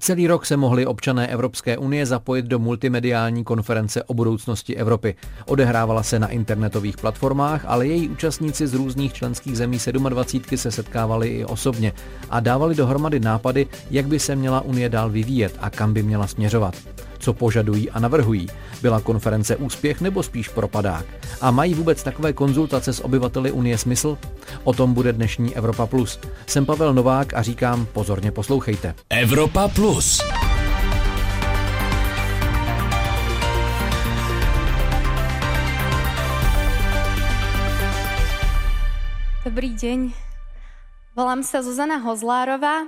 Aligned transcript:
Celý 0.00 0.26
rok 0.26 0.46
se 0.46 0.56
mohli 0.56 0.86
občané 0.86 1.26
Evropské 1.26 1.78
unie 1.78 2.06
zapojit 2.06 2.46
do 2.46 2.58
multimediální 2.58 3.44
konference 3.44 4.02
o 4.02 4.14
budoucnosti 4.14 4.76
Evropy. 4.76 5.14
Odehrávala 5.46 6.02
se 6.02 6.18
na 6.18 6.28
internetových 6.28 6.96
platformách, 6.96 7.64
ale 7.66 7.86
její 7.86 8.08
účastníci 8.08 8.66
z 8.66 8.74
různých 8.74 9.12
členských 9.12 9.56
zemí 9.56 9.78
27 10.08 10.58
se 10.58 10.70
setkávali 10.70 11.28
i 11.28 11.44
osobně 11.44 11.92
a 12.30 12.40
dávali 12.40 12.74
dohromady 12.74 13.20
nápady, 13.20 13.66
jak 13.90 14.06
by 14.06 14.18
se 14.18 14.36
měla 14.36 14.60
Unie 14.60 14.88
dál 14.88 15.10
vyvíjet 15.10 15.56
a 15.60 15.70
kam 15.70 15.94
by 15.94 16.02
měla 16.02 16.26
směřovat 16.26 16.74
co 17.18 17.32
požadují 17.32 17.90
a 17.90 17.98
navrhují. 18.00 18.46
Byla 18.82 19.00
konference 19.00 19.56
úspěch 19.56 20.00
nebo 20.00 20.22
spíš 20.22 20.48
propadák? 20.48 21.04
A 21.40 21.50
mají 21.50 21.74
vůbec 21.74 22.02
takové 22.02 22.32
konzultace 22.32 22.92
s 22.92 23.04
obyvateli 23.04 23.52
Unie 23.52 23.78
smysl? 23.78 24.18
O 24.64 24.72
tom 24.72 24.94
bude 24.94 25.12
dnešní 25.12 25.56
Evropa 25.56 25.86
Plus. 25.86 26.20
Jsem 26.46 26.66
Pavel 26.66 26.94
Novák 26.94 27.34
a 27.34 27.42
říkám 27.42 27.86
pozorně 27.86 28.30
poslouchejte. 28.30 28.94
Evropa 29.10 29.68
Plus. 29.68 30.22
Dobrý 39.48 39.72
deň. 39.72 40.12
Volám 41.16 41.40
sa 41.40 41.64
Zuzana 41.64 42.04
Hozlárová, 42.04 42.84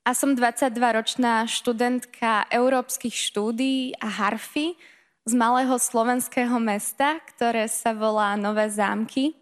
a 0.00 0.16
som 0.16 0.32
22-ročná 0.32 1.44
študentka 1.44 2.48
európskych 2.48 3.12
štúdií 3.12 3.92
a 4.00 4.08
harfy 4.08 4.74
z 5.28 5.32
malého 5.36 5.76
slovenského 5.76 6.56
mesta, 6.56 7.20
ktoré 7.36 7.68
sa 7.68 7.92
volá 7.92 8.34
Nové 8.40 8.72
zámky. 8.72 9.36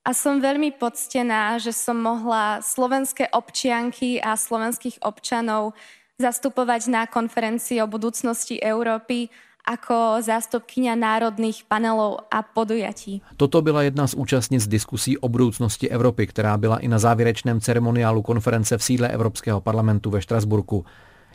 A 0.00 0.16
som 0.16 0.40
veľmi 0.40 0.80
poctená, 0.80 1.60
že 1.60 1.76
som 1.76 2.00
mohla 2.00 2.64
slovenské 2.64 3.28
občianky 3.36 4.16
a 4.16 4.32
slovenských 4.32 5.04
občanov 5.04 5.76
zastupovať 6.16 6.88
na 6.88 7.04
konferencii 7.04 7.84
o 7.84 7.88
budúcnosti 7.88 8.56
Európy 8.56 9.28
jako 9.70 10.16
zástupkyně 10.20 10.96
národných 10.96 11.64
panelů 11.68 12.16
a 12.30 12.42
podujatí. 12.42 13.22
Toto 13.36 13.62
byla 13.62 13.82
jedna 13.82 14.06
z 14.06 14.14
účastnic 14.14 14.66
diskusí 14.66 15.18
o 15.18 15.28
budoucnosti 15.28 15.88
Evropy, 15.88 16.26
která 16.26 16.56
byla 16.56 16.78
i 16.78 16.88
na 16.88 16.98
závěrečném 16.98 17.60
ceremoniálu 17.60 18.22
konference 18.22 18.78
v 18.78 18.82
sídle 18.84 19.08
Evropského 19.08 19.60
parlamentu 19.60 20.10
ve 20.10 20.22
Štrasburku. 20.22 20.84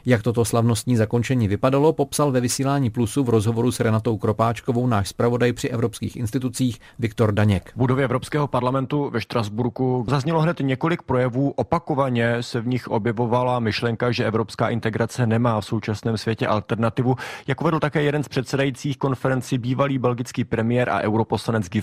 Jak 0.08 0.23
toto 0.23 0.45
slavnostní 0.45 0.95
zakončení 0.95 1.48
vypadalo, 1.48 1.94
popsal 1.94 2.31
ve 2.31 2.42
vysílání 2.42 2.89
Plusu 2.89 3.23
v 3.23 3.30
rozhovoru 3.30 3.72
s 3.72 3.80
Renatou 3.80 4.17
Kropáčkovou 4.17 4.88
náš 4.88 5.09
zpravodaj 5.09 5.53
při 5.53 5.70
evropských 5.70 6.16
institucích 6.16 6.80
Viktor 7.00 7.31
Daněk. 7.31 7.72
V 7.75 7.78
budově 7.78 8.06
Evropského 8.06 8.47
parlamentu 8.47 9.09
ve 9.09 9.22
Štrasburku 9.22 10.06
zaznělo 10.09 10.42
hned 10.42 10.59
několik 10.59 11.02
projevů. 11.02 11.52
Opakovaně 11.52 12.44
se 12.44 12.62
v 12.62 12.67
nich 12.67 12.88
objevovala 12.88 13.59
myšlenka, 13.59 14.12
že 14.12 14.25
evropská 14.25 14.70
integrace 14.70 15.28
nemá 15.28 15.62
v 15.62 15.66
současném 15.66 16.17
světě 16.17 16.47
alternativu. 16.47 17.16
Jak 17.47 17.62
uvedl 17.62 17.80
také 17.80 18.02
jeden 18.02 18.23
z 18.23 18.28
předsedajících 18.28 18.97
konferenci 18.97 19.58
bývalý 19.58 19.97
belgický 19.97 20.44
premiér 20.44 20.90
a 20.90 21.02
europoslanec 21.02 21.69
Guy. 21.69 21.81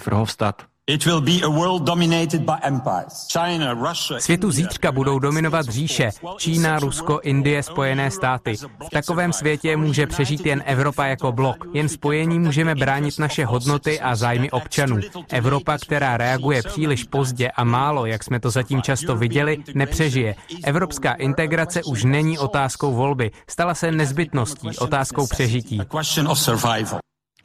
Světu 4.19 4.51
zítřka 4.51 4.93
budou 4.93 5.19
dominovat 5.19 5.67
říše 5.67 6.11
Čína, 6.37 6.79
Rusko, 6.79 7.21
Indie, 7.23 7.63
Spojené 7.63 8.11
státy. 8.11 8.57
V 8.57 8.91
takovém 8.93 9.33
světě 9.33 9.77
může 9.77 10.07
přežít 10.07 10.47
jen 10.47 10.63
Evropa 10.67 11.05
jako 11.05 11.33
blok. 11.33 11.65
Jen 11.73 11.89
spojení 11.89 12.39
můžeme 12.39 12.75
bránit 12.75 13.19
naše 13.19 13.45
hodnoty 13.45 14.01
a 14.01 14.17
zájmy 14.17 14.51
občanů. 14.51 15.01
Evropa, 15.29 15.79
která 15.79 16.17
reaguje 16.17 16.63
příliš 16.63 17.05
pozdě 17.05 17.51
a 17.51 17.65
málo, 17.65 18.07
jak 18.07 18.25
jsme 18.25 18.41
to 18.41 18.51
zatím 18.51 18.83
často 18.83 19.17
viděli, 19.17 19.59
nepřežije. 19.75 20.35
Evropská 20.65 21.13
integrace 21.13 21.83
už 21.83 22.05
není 22.05 22.39
otázkou 22.39 22.93
volby. 22.95 23.31
Stala 23.51 23.75
se 23.75 23.93
nezbytností, 23.93 24.69
otázkou 24.79 25.27
přežití. 25.27 25.81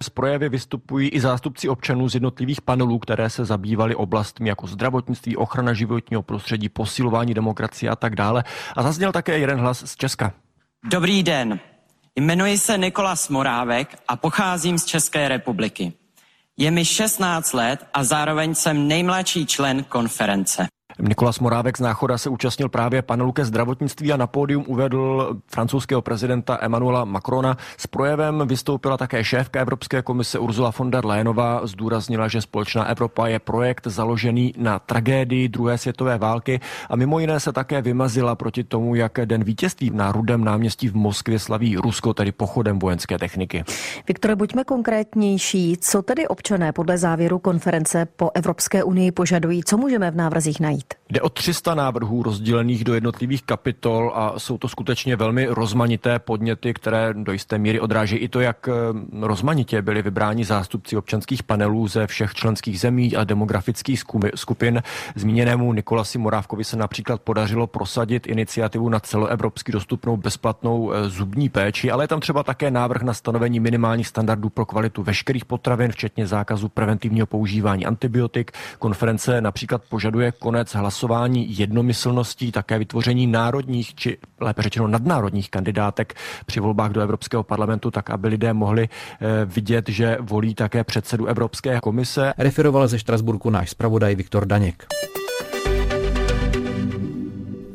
Z 0.04 0.10
projevy 0.10 0.50
vystupují 0.50 1.10
i 1.10 1.20
zástupci 1.20 1.70
občanů 1.70 2.10
z 2.10 2.14
jednotlivých 2.14 2.62
panelů, 2.62 3.00
které 3.00 3.30
se 3.30 3.46
zabývaly 3.46 3.96
oblastmi 3.96 4.50
jako 4.50 4.68
zdravotnictví, 4.68 5.38
ochrana 5.38 5.74
životního 5.74 6.24
prostředí, 6.24 6.70
posilování 6.70 7.34
demokracie 7.34 7.90
a 7.90 7.96
tak 7.96 8.16
dále. 8.16 8.44
A 8.76 8.84
zazněl 8.84 9.12
také 9.12 9.40
jeden 9.40 9.60
hlas 9.60 9.84
z 9.86 9.96
Česka. 9.96 10.34
Dobrý 10.84 11.24
den. 11.24 11.60
Jmenuji 12.16 12.58
se 12.58 12.78
Nikolas 12.78 13.30
Morávek 13.30 13.98
a 14.08 14.16
pocházím 14.16 14.78
z 14.78 14.86
České 14.86 15.28
republiky. 15.28 15.94
Je 16.58 16.72
mi 16.72 16.86
16 16.86 17.54
let 17.54 17.88
a 17.94 18.04
zároveň 18.04 18.56
jsem 18.56 18.88
nejmladší 18.88 19.46
člen 19.46 19.84
konference. 19.84 20.68
Nikolas 21.00 21.40
Morávek 21.40 21.78
z 21.78 21.80
Náchoda 21.80 22.18
se 22.18 22.30
účastnil 22.30 22.70
právě 22.70 23.02
panelu 23.02 23.32
ke 23.32 23.46
zdravotnictví 23.46 24.14
a 24.14 24.18
na 24.18 24.28
pódium 24.28 24.64
uvedl 24.68 25.36
francouzského 25.48 26.02
prezidenta 26.02 26.58
Emmanuela 26.62 27.06
Macrona. 27.06 27.58
S 27.78 27.88
projevem 27.88 28.44
vystoupila 28.46 28.98
také 28.98 29.24
šéfka 29.24 29.60
Evropské 29.60 30.02
komise 30.02 30.40
Ursula 30.40 30.72
von 30.78 30.92
der 30.92 31.06
Leyenová. 31.06 31.62
Zdůraznila, 31.64 32.28
že 32.28 32.42
společná 32.42 32.86
Evropa 32.86 33.28
je 33.28 33.40
projekt 33.40 33.88
založený 33.88 34.54
na 34.58 34.80
tragédii 34.80 35.50
druhé 35.50 35.78
světové 35.78 36.18
války 36.18 36.60
a 36.90 36.96
mimo 36.96 37.20
jiné 37.20 37.40
se 37.40 37.54
také 37.54 37.82
vymazila 37.82 38.36
proti 38.36 38.64
tomu, 38.64 38.96
jak 38.96 39.20
den 39.26 39.44
vítězství 39.44 39.90
na 39.90 40.12
Rudém 40.12 40.44
náměstí 40.44 40.88
v 40.88 40.96
Moskvě 40.96 41.40
slaví 41.40 41.78
Rusko, 41.78 42.14
tedy 42.14 42.32
pochodem 42.32 42.80
vojenské 42.80 43.18
techniky. 43.18 43.64
Viktore, 44.08 44.36
buďme 44.36 44.64
konkrétnější. 44.64 45.78
Co 45.78 46.02
tedy 46.02 46.28
občané 46.28 46.72
podle 46.72 46.98
závěru 46.98 47.40
konference 47.40 48.08
po 48.16 48.32
Evropské 48.34 48.84
unii 48.84 49.12
požadují? 49.12 49.64
Co 49.64 49.78
můžeme 49.78 50.12
v 50.12 50.16
návrzích 50.16 50.60
najít? 50.60 50.87
Najít? 50.88 51.08
Jde 51.10 51.22
o 51.22 51.30
300 51.30 51.76
návrhů 51.76 52.24
rozdělených 52.24 52.84
do 52.84 52.94
jednotlivých 52.94 53.44
kapitol 53.44 54.12
a 54.16 54.40
jsou 54.40 54.58
to 54.58 54.68
skutečně 54.68 55.16
velmi 55.16 55.46
rozmanité 55.50 56.20
podněty, 56.20 56.74
které 56.74 57.14
do 57.14 57.32
jisté 57.32 57.58
míry 57.58 57.80
odráží 57.80 58.16
i 58.16 58.28
to, 58.28 58.40
jak 58.40 58.70
eh, 58.70 58.72
rozmanitě 59.22 59.82
byli 59.82 60.02
vybráni 60.02 60.46
zástupci 60.46 60.98
občanských 60.98 61.44
panelů 61.44 61.88
ze 61.88 62.08
všech 62.08 62.34
členských 62.34 62.80
zemí 62.80 63.16
a 63.16 63.24
demografických 63.24 64.04
skupin. 64.36 64.84
Zmíněnému 65.16 65.74
Nikolasi 65.74 66.18
Morávkovi 66.18 66.64
se 66.64 66.78
například 66.78 67.22
podařilo 67.22 67.68
prosadit 67.68 68.28
iniciativu 68.28 68.90
na 68.90 69.00
celoevropsky 69.00 69.72
dostupnou 69.72 70.18
bezplatnou 70.18 70.92
eh, 70.92 71.10
zubní 71.10 71.50
péči, 71.50 71.92
ale 71.92 72.04
je 72.04 72.08
tam 72.08 72.20
třeba 72.20 72.44
také 72.44 72.72
návrh 72.72 73.02
na 73.02 73.14
stanovení 73.14 73.60
minimálních 73.60 74.08
standardů 74.08 74.50
pro 74.50 74.66
kvalitu 74.66 75.04
veškerých 75.04 75.46
potravin, 75.46 75.92
včetně 75.92 76.28
zákazu 76.28 76.70
preventivního 76.70 77.28
používání 77.28 77.86
antibiotik. 77.86 78.52
Konference 78.80 79.42
například 79.42 79.82
požaduje 79.90 80.32
konec 80.32 80.74
hlasování 80.78 81.58
jednomyslností, 81.60 82.52
také 82.52 82.80
vytvoření 82.80 83.28
národních, 83.28 83.96
či 83.96 84.18
lépe 84.42 84.62
řečeno 84.62 84.88
nadnárodních 84.88 85.50
kandidátek 85.50 86.14
při 86.46 86.60
volbách 86.60 86.92
do 86.92 87.02
Evropského 87.02 87.44
parlamentu, 87.44 87.92
tak 87.92 88.10
aby 88.10 88.28
lidé 88.28 88.54
mohli 88.54 88.90
eh, 88.90 89.46
vidět, 89.46 89.90
že 89.90 90.18
volí 90.22 90.56
také 90.56 90.84
předsedu 90.84 91.26
Evropské 91.26 91.80
komise. 91.80 92.34
Referoval 92.38 92.88
ze 92.88 93.00
Štrasburku 93.00 93.50
náš 93.50 93.70
zpravodaj 93.70 94.16
Viktor 94.16 94.46
Daněk. 94.46 94.86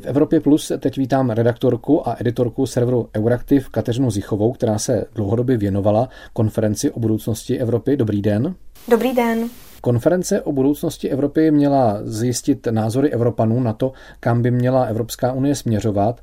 V 0.03 0.05
Evropě 0.05 0.39
Plus 0.39 0.71
teď 0.79 0.97
vítám 0.97 1.29
redaktorku 1.29 2.07
a 2.07 2.15
editorku 2.19 2.65
serveru 2.65 3.09
Euraktiv 3.15 3.69
Kateřinu 3.69 4.11
Zichovou, 4.11 4.53
která 4.53 4.77
se 4.77 5.05
dlouhodobě 5.15 5.57
věnovala 5.57 6.09
konferenci 6.33 6.91
o 6.91 6.99
budoucnosti 6.99 7.59
Evropy. 7.59 7.97
Dobrý 7.97 8.21
den. 8.21 8.55
Dobrý 8.87 9.13
den. 9.13 9.49
Konference 9.83 10.41
o 10.41 10.51
budoucnosti 10.51 11.09
Evropy 11.09 11.51
měla 11.51 11.99
zjistit 12.03 12.67
názory 12.71 13.11
Evropanů 13.11 13.59
na 13.59 13.73
to, 13.73 13.91
kam 14.19 14.41
by 14.41 14.51
měla 14.51 14.83
Evropská 14.83 15.33
unie 15.33 15.55
směřovat. 15.55 16.21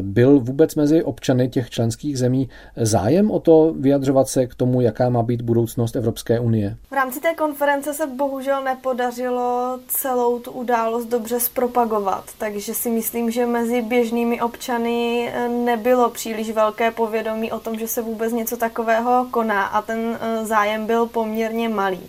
Byl 0.00 0.40
vůbec 0.40 0.74
mezi 0.74 1.02
občany 1.04 1.48
těch 1.48 1.70
členských 1.70 2.18
zemí 2.18 2.48
zájem 2.76 3.30
o 3.30 3.40
to 3.40 3.74
vyjadřovat 3.78 4.28
se 4.28 4.46
k 4.46 4.54
tomu, 4.54 4.80
jaká 4.80 5.08
má 5.08 5.22
být 5.22 5.42
budoucnost 5.42 5.96
Evropské 5.96 6.40
unie? 6.40 6.76
V 6.90 6.92
rámci 6.92 7.20
té 7.20 7.34
konference 7.34 7.94
se 7.94 8.06
bohužel 8.06 8.64
nepodařilo 8.64 9.78
celou 9.88 10.38
tu 10.38 10.50
událost 10.50 11.06
dobře 11.06 11.40
zpropagovat, 11.40 12.24
takže 12.38 12.74
si 12.74 12.90
myslím, 12.90 13.30
že 13.30 13.46
mezi 13.46 13.82
běžnými 13.82 14.40
občany 14.40 15.28
eh, 15.32 15.48
nebylo 15.48 16.10
příliš 16.10 16.50
velké 16.50 16.90
povědomí 16.90 17.52
o 17.52 17.60
tom, 17.60 17.78
že 17.78 17.88
se 17.88 18.02
vůbec 18.02 18.32
něco 18.32 18.56
takového 18.56 19.26
koná 19.30 19.64
a 19.64 19.82
ten 19.82 20.18
eh, 20.20 20.44
zájem 20.44 20.86
byl 20.86 21.06
poměrně 21.06 21.68
malý. 21.68 22.00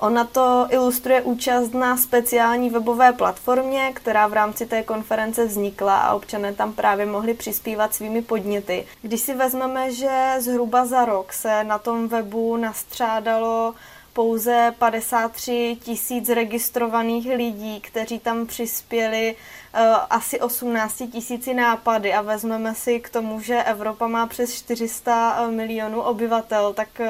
Ona 0.00 0.24
to 0.24 0.66
ilustruje 0.70 1.22
účast 1.22 1.74
na 1.74 1.96
speciální 1.96 2.70
webové 2.70 3.12
platformě, 3.12 3.92
která 3.94 4.26
v 4.26 4.32
rámci 4.32 4.66
té 4.66 4.82
konference 4.82 5.46
vznikla 5.46 5.98
a 5.98 6.14
občané 6.14 6.52
tam 6.52 6.72
právě 6.72 7.06
mohli 7.06 7.34
přispívat 7.34 7.94
svými 7.94 8.22
podněty. 8.22 8.86
Když 9.02 9.20
si 9.20 9.34
vezmeme, 9.34 9.92
že 9.92 10.34
zhruba 10.38 10.84
za 10.84 11.04
rok 11.04 11.32
se 11.32 11.64
na 11.64 11.78
tom 11.78 12.08
webu 12.08 12.56
nastřádalo 12.56 13.74
pouze 14.20 14.74
53 14.78 15.76
tisíc 15.80 16.28
registrovaných 16.28 17.26
lidí, 17.36 17.80
kteří 17.80 18.18
tam 18.18 18.46
přispěli 18.46 19.34
uh, 19.34 19.80
asi 20.10 20.40
18 20.40 21.02
tisíci 21.12 21.54
nápady 21.54 22.12
a 22.12 22.22
vezmeme 22.22 22.74
si 22.74 23.00
k 23.00 23.08
tomu, 23.08 23.40
že 23.40 23.62
Evropa 23.62 24.06
má 24.06 24.26
přes 24.26 24.54
400 24.54 25.50
milionů 25.50 26.00
obyvatel, 26.00 26.72
tak 26.72 26.88
uh, 27.00 27.06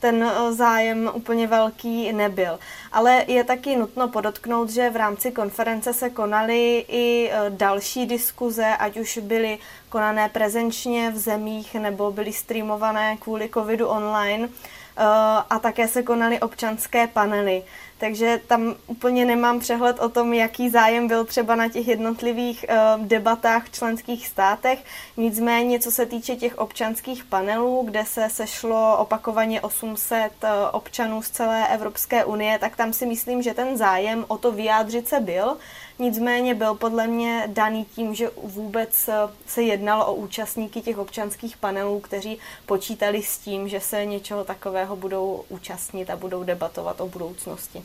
ten 0.00 0.30
zájem 0.50 1.10
úplně 1.14 1.46
velký 1.46 2.12
nebyl. 2.12 2.58
Ale 2.92 3.24
je 3.26 3.44
taky 3.44 3.76
nutno 3.76 4.08
podotknout, 4.08 4.70
že 4.70 4.90
v 4.90 4.96
rámci 4.96 5.32
konference 5.32 5.92
se 5.92 6.10
konaly 6.10 6.84
i 6.88 7.30
další 7.48 8.06
diskuze, 8.06 8.66
ať 8.66 8.96
už 8.96 9.18
byly 9.18 9.58
konané 9.88 10.28
prezenčně 10.28 11.10
v 11.10 11.18
zemích 11.18 11.74
nebo 11.74 12.12
byly 12.12 12.32
streamované 12.32 13.16
kvůli 13.16 13.50
covidu 13.54 13.88
online 13.88 14.48
eh, 14.48 14.83
a 14.96 15.58
také 15.62 15.88
se 15.88 16.02
konaly 16.02 16.40
občanské 16.40 17.06
panely. 17.06 17.62
Takže 17.98 18.40
tam 18.46 18.74
úplně 18.86 19.24
nemám 19.24 19.60
přehled 19.60 19.98
o 20.00 20.08
tom, 20.08 20.34
jaký 20.34 20.70
zájem 20.70 21.08
byl 21.08 21.24
třeba 21.24 21.54
na 21.54 21.68
těch 21.68 21.88
jednotlivých 21.88 22.64
uh, 22.68 23.06
debatách 23.06 23.66
v 23.66 23.72
členských 23.72 24.26
státech. 24.26 24.84
Nicméně, 25.16 25.80
co 25.80 25.90
se 25.90 26.06
týče 26.06 26.36
těch 26.36 26.58
občanských 26.58 27.24
panelů, 27.24 27.82
kde 27.84 28.04
se 28.04 28.30
sešlo 28.30 28.96
opakovaně 28.98 29.60
800 29.60 30.18
uh, 30.20 30.28
eh, 30.42 30.70
občanů 30.70 31.22
z 31.22 31.30
celé 31.30 31.68
Evropské 31.68 32.24
unie, 32.24 32.58
tak 32.58 32.76
tam 32.76 32.92
si 32.92 33.06
myslím, 33.06 33.42
že 33.42 33.54
ten 33.54 33.76
zájem 33.76 34.24
o 34.28 34.38
to 34.38 34.52
vyjádřit 34.52 35.08
se 35.08 35.20
byl. 35.20 35.56
Nicméně 35.98 36.54
byl 36.54 36.74
podle 36.74 37.06
mě 37.06 37.44
daný 37.46 37.84
tím, 37.84 38.14
že 38.14 38.30
vůbec 38.42 39.08
eh, 39.08 39.12
se 39.46 39.62
jednalo 39.62 40.06
o 40.06 40.14
účastníky 40.14 40.80
těch 40.80 40.98
občanských 40.98 41.56
panelů, 41.56 42.00
kteří 42.00 42.38
počítali 42.66 43.22
s 43.22 43.38
tím, 43.38 43.68
že 43.68 43.80
se 43.80 44.04
něčeho 44.04 44.44
takového 44.44 44.96
budou 44.96 45.44
účastnit 45.48 46.10
a 46.10 46.16
budou 46.16 46.44
debatovat 46.44 47.00
o 47.00 47.08
budoucnosti. 47.08 47.82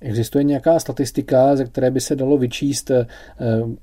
Existuje 0.00 0.44
nějaká 0.44 0.80
statistika, 0.80 1.56
ze 1.56 1.64
které 1.64 1.90
by 1.90 2.00
se 2.00 2.16
dalo 2.16 2.38
vyčíst 2.38 2.90
eh, 2.90 3.06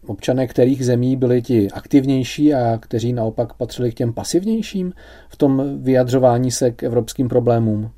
občané 0.08 0.48
kterých 0.48 0.86
zemí 0.86 1.16
byli 1.16 1.42
ti 1.42 1.72
aktivnější 1.72 2.54
a 2.54 2.78
kteří 2.78 3.14
naopak 3.14 3.54
patřili 3.54 3.92
k 3.92 3.96
těm 3.96 4.14
pasivnějším 4.14 4.94
v 5.30 5.36
tom 5.36 5.84
vyjadřování 5.84 6.52
se 6.52 6.72
k 6.72 6.84
evropským 6.84 7.30
problémům? 7.30 7.92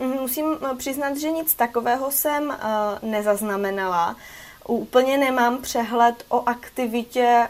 Mhm, 0.00 0.20
musím 0.20 0.46
eh, 0.46 0.74
přiznat, 0.76 1.16
že 1.16 1.30
nic 1.30 1.54
takového 1.54 2.10
jsem 2.10 2.52
nezaznamenala 3.02 4.16
úplně 4.68 5.18
nemám 5.18 5.58
přehled 5.62 6.24
o 6.28 6.48
aktivitě 6.48 7.48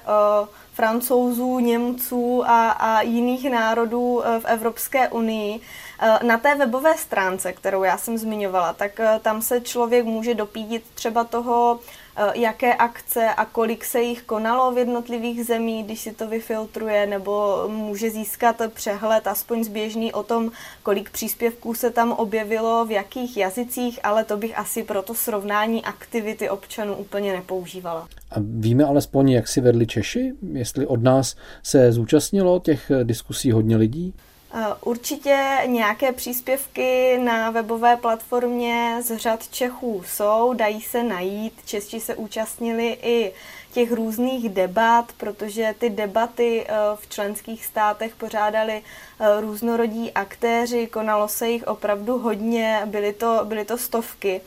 francouzů, 0.72 1.58
Němců 1.58 2.42
a, 2.46 2.70
a 2.70 3.02
jiných 3.02 3.50
národů 3.50 4.22
v 4.40 4.44
Evropské 4.44 5.08
unii. 5.08 5.60
Uh, 6.02 6.28
na 6.28 6.38
té 6.38 6.54
webové 6.54 6.96
stránce, 6.96 7.52
kterou 7.52 7.82
já 7.82 7.98
jsem 7.98 8.18
zmiňovala, 8.18 8.72
tak 8.72 9.00
tam 9.22 9.42
se 9.42 9.60
člověk 9.60 10.04
může 10.04 10.34
dopídit 10.34 10.84
třeba 10.94 11.24
toho 11.24 11.80
Eh, 12.20 12.40
jaké 12.40 12.74
akce 12.74 13.28
a 13.34 13.44
kolik 13.44 13.84
se 13.84 14.02
jich 14.02 14.22
konalo 14.22 14.72
v 14.72 14.78
jednotlivých 14.78 15.44
zemích, 15.44 15.84
když 15.84 16.00
si 16.00 16.12
to 16.12 16.28
vyfiltruje, 16.28 17.06
nebo 17.06 17.64
může 17.68 18.10
získat 18.10 18.56
přehled 18.74 19.26
aspoň 19.26 19.64
zběžný 19.64 20.12
o 20.12 20.22
tom, 20.22 20.50
kolik 20.82 21.10
příspěvků 21.10 21.74
se 21.74 21.90
tam 21.90 22.12
objevilo, 22.12 22.84
v 22.84 22.90
jakých 22.90 23.36
jazycích, 23.36 24.00
ale 24.02 24.24
to 24.24 24.36
bych 24.36 24.58
asi 24.58 24.82
pro 24.82 25.02
to 25.02 25.14
srovnání 25.14 25.84
aktivity 25.84 26.50
občanů 26.50 26.94
úplně 26.94 27.32
nepoužívala. 27.32 28.08
A 28.30 28.34
víme 28.40 28.84
alespoň, 28.84 29.30
jak 29.30 29.48
si 29.48 29.60
vedli 29.60 29.86
Češi? 29.86 30.32
Jestli 30.52 30.86
od 30.86 31.02
nás 31.02 31.36
se 31.62 31.92
zúčastnilo 31.92 32.60
těch 32.60 32.90
diskusí 33.04 33.52
hodně 33.52 33.76
lidí? 33.76 34.14
Eh, 34.54 34.66
určitě 34.80 35.58
nějaké 35.66 36.12
příspěvky 36.12 37.18
na 37.18 37.50
webové 37.50 37.96
platformě 37.96 38.96
z 39.02 39.16
řad 39.16 39.48
Čechů 39.48 40.02
jsou, 40.06 40.52
dají 40.52 40.82
se 40.82 41.02
najít. 41.02 41.60
Češi 41.64 42.00
se 42.00 42.14
účastnili 42.14 42.98
i 43.02 43.32
těch 43.72 43.92
různých 43.92 44.48
debat, 44.48 45.12
protože 45.16 45.74
ty 45.78 45.90
debaty 45.90 46.66
eh, 46.68 46.74
v 46.94 47.08
členských 47.08 47.66
státech 47.66 48.16
pořádali 48.16 48.82
eh, 49.20 49.40
různorodí 49.40 50.12
aktéři, 50.12 50.86
konalo 50.86 51.28
se 51.28 51.48
jich 51.48 51.66
opravdu 51.66 52.18
hodně, 52.18 52.82
byly 52.86 53.12
to, 53.12 53.40
byly 53.44 53.64
to 53.64 53.78
stovky. 53.78 54.40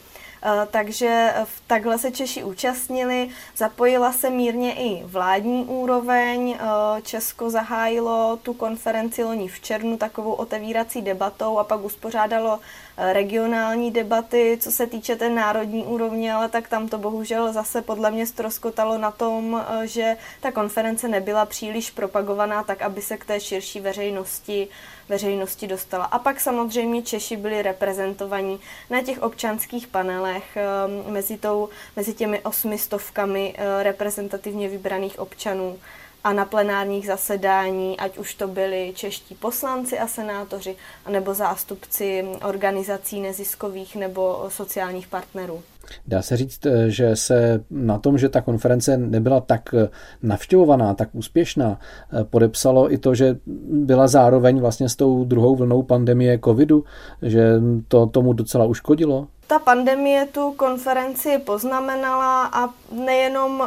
Eh, 0.44 0.68
takže 0.72 1.34
takhle 1.68 1.98
se 1.98 2.12
Češi 2.12 2.44
účastnili. 2.44 3.30
Zapojila 3.58 4.14
se 4.14 4.30
mírně 4.30 4.74
i 4.74 5.04
vládní 5.06 5.66
úroveň. 5.66 6.58
Eh, 6.60 7.02
Česko 7.02 7.50
zahájilo 7.50 8.40
tu 8.44 8.54
konferenci 8.54 9.24
loni 9.24 9.48
v 9.48 9.60
červnu 9.60 9.98
takovou 9.98 10.32
otevírací 10.32 11.02
debatou 11.02 11.58
a 11.58 11.64
pak 11.64 11.84
uspořádalo 11.84 12.60
eh, 12.60 12.91
regionální 12.98 13.92
debaty, 13.92 14.58
co 14.62 14.72
se 14.72 14.88
týče 14.88 15.16
té 15.16 15.30
národní 15.30 15.84
úrovně, 15.84 16.34
ale 16.34 16.50
tak 16.50 16.68
tam 16.68 16.88
to 16.88 16.98
bohužel 16.98 17.54
zase 17.54 17.82
podle 17.82 18.12
mě 18.12 18.26
stroskotalo 18.26 18.98
na 18.98 19.12
tom, 19.12 19.66
že 19.84 20.18
ta 20.42 20.52
konference 20.52 21.08
nebyla 21.08 21.46
příliš 21.46 21.92
propagovaná 21.92 22.64
tak, 22.64 22.82
aby 22.82 23.02
se 23.02 23.18
k 23.18 23.26
té 23.26 23.40
širší 23.40 23.80
veřejnosti 23.80 24.68
veřejnosti 25.12 25.68
dostala. 25.68 26.06
A 26.06 26.20
pak 26.20 26.40
samozřejmě 26.40 27.02
Češi 27.02 27.38
byli 27.38 27.62
reprezentovaní 27.62 28.60
na 28.90 29.02
těch 29.02 29.22
občanských 29.22 29.88
panelech 29.88 30.58
ehm, 30.58 31.14
mezi, 31.14 31.38
tou, 31.38 31.70
mezi 31.96 32.14
těmi 32.14 32.40
osmi 32.40 32.78
stovkami 32.78 33.54
eh, 33.58 33.84
reprezentativně 33.84 34.70
vybraných 34.70 35.20
občanů 35.20 35.78
a 36.24 36.34
na 36.34 36.46
plenárních 36.46 37.08
zasedání, 37.08 38.00
ať 38.00 38.18
už 38.18 38.36
to 38.36 38.48
byli 38.48 38.92
čeští 38.96 39.36
poslanci 39.36 40.00
a 40.00 40.08
senátoři, 40.08 40.76
nebo 41.10 41.34
zástupci 41.34 42.26
organizací 42.44 43.22
neziskových 43.22 43.96
nebo 43.96 44.46
sociálních 44.50 45.08
partnerů. 45.08 45.64
Dá 46.08 46.22
se 46.22 46.38
říct, 46.38 46.66
eh, 46.66 46.90
že 46.90 47.16
se 47.16 47.64
na 47.72 48.00
tom, 48.00 48.18
že 48.18 48.30
ta 48.30 48.42
konference 48.42 48.98
nebyla 48.98 49.40
tak 49.40 49.74
eh, 49.74 49.90
navštěvovaná, 50.24 50.94
tak 50.94 51.10
úspěšná, 51.12 51.80
eh, 51.80 52.24
podepsalo 52.24 52.94
i 52.94 52.98
to, 52.98 53.16
že 53.16 53.38
byla 53.72 54.08
zároveň 54.08 54.60
vlastně 54.60 54.90
s 54.90 54.96
tou 54.96 55.24
druhou 55.24 55.56
vlnou 55.56 55.84
pandemie 55.84 56.40
covidu, 56.46 56.84
že 57.22 57.62
to 57.88 58.06
tomu 58.06 58.34
docela 58.34 58.66
uškodilo? 58.66 59.28
Ta 59.48 59.60
pandemie 59.60 60.26
tu 60.26 60.52
konferenci 60.52 61.40
poznamenala 61.40 62.46
a 62.46 62.70
nejenom 62.92 63.64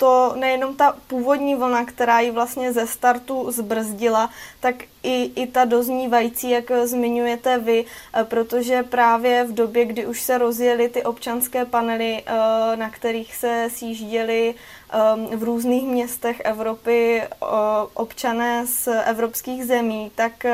to 0.00 0.32
nejenom 0.36 0.76
ta 0.76 0.96
původní 1.06 1.54
vlna, 1.54 1.84
která 1.84 2.20
ji 2.20 2.30
vlastně 2.30 2.72
ze 2.72 2.86
startu 2.86 3.50
zbrzdila, 3.50 4.30
tak 4.60 4.74
i, 5.02 5.30
i 5.36 5.46
ta 5.46 5.64
doznívající, 5.64 6.50
jak 6.50 6.64
zmiňujete 6.84 7.58
vy, 7.58 7.84
eh, 7.84 8.24
protože 8.24 8.82
právě 8.82 9.44
v 9.44 9.52
době, 9.52 9.84
kdy 9.84 10.06
už 10.06 10.22
se 10.22 10.38
rozjeli 10.38 10.88
ty 10.88 11.02
občanské 11.02 11.64
panely, 11.64 12.22
eh, 12.26 12.76
na 12.76 12.90
kterých 12.90 13.36
se 13.36 13.68
sjížděli 13.70 14.54
eh, 14.54 15.36
v 15.36 15.42
různých 15.42 15.88
městech 15.88 16.40
Evropy 16.44 17.22
občané 17.94 18.66
z 18.66 18.88
evropských 19.04 19.64
zemí, 19.64 20.10
tak 20.14 20.44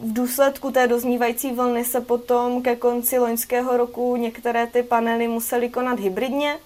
v 0.00 0.12
důsledku 0.12 0.70
té 0.70 0.86
doznívající 0.86 1.52
vlny 1.52 1.84
se 1.84 2.00
potom 2.00 2.62
ke 2.62 2.76
konci 2.76 3.18
loňského 3.18 3.76
roku 3.76 4.16
některé 4.16 4.66
ty 4.66 4.82
panely 4.82 5.28
musely 5.28 5.68
konat 5.68 6.00
hybridně, 6.00 6.58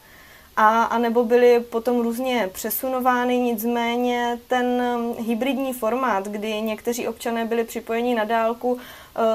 a, 0.57 0.83
a 0.83 0.99
nebo 0.99 1.25
byly 1.25 1.61
potom 1.61 2.01
různě 2.01 2.51
přesunovány, 2.53 3.39
nicméně 3.39 4.39
ten 4.49 4.67
um, 4.97 5.27
hybridní 5.27 5.73
formát, 5.73 6.29
kdy 6.29 6.61
někteří 6.61 7.09
občané 7.09 7.45
byli 7.45 7.65
připojeni 7.65 8.15
na 8.15 8.25
dálku, 8.25 8.73
uh, 8.73 8.79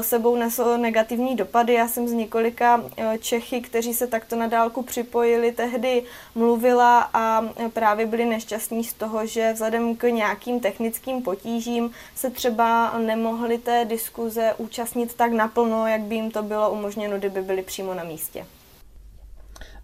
sebou 0.01 0.35
nesl 0.35 0.77
negativní 0.77 1.35
dopady. 1.35 1.73
Já 1.73 1.87
jsem 1.87 2.07
z 2.07 2.11
několika 2.11 2.75
uh, 2.75 2.83
Čechy, 3.19 3.61
kteří 3.61 3.93
se 3.93 4.07
takto 4.07 4.35
na 4.35 4.47
dálku 4.47 4.81
připojili, 4.81 5.51
tehdy 5.51 6.03
mluvila 6.35 7.09
a 7.13 7.39
uh, 7.39 7.67
právě 7.67 8.05
byli 8.05 8.25
nešťastní 8.25 8.83
z 8.83 8.93
toho, 8.93 9.25
že 9.25 9.53
vzhledem 9.53 9.95
k 9.95 10.03
nějakým 10.03 10.59
technickým 10.59 11.21
potížím 11.21 11.91
se 12.15 12.29
třeba 12.29 12.97
nemohli 12.97 13.57
té 13.57 13.85
diskuze 13.85 14.53
účastnit 14.57 15.13
tak 15.13 15.31
naplno, 15.31 15.87
jak 15.87 16.01
by 16.01 16.15
jim 16.15 16.31
to 16.31 16.43
bylo 16.43 16.71
umožněno, 16.71 17.17
kdyby 17.17 17.41
byli 17.41 17.61
přímo 17.61 17.93
na 17.93 18.03
místě. 18.03 18.45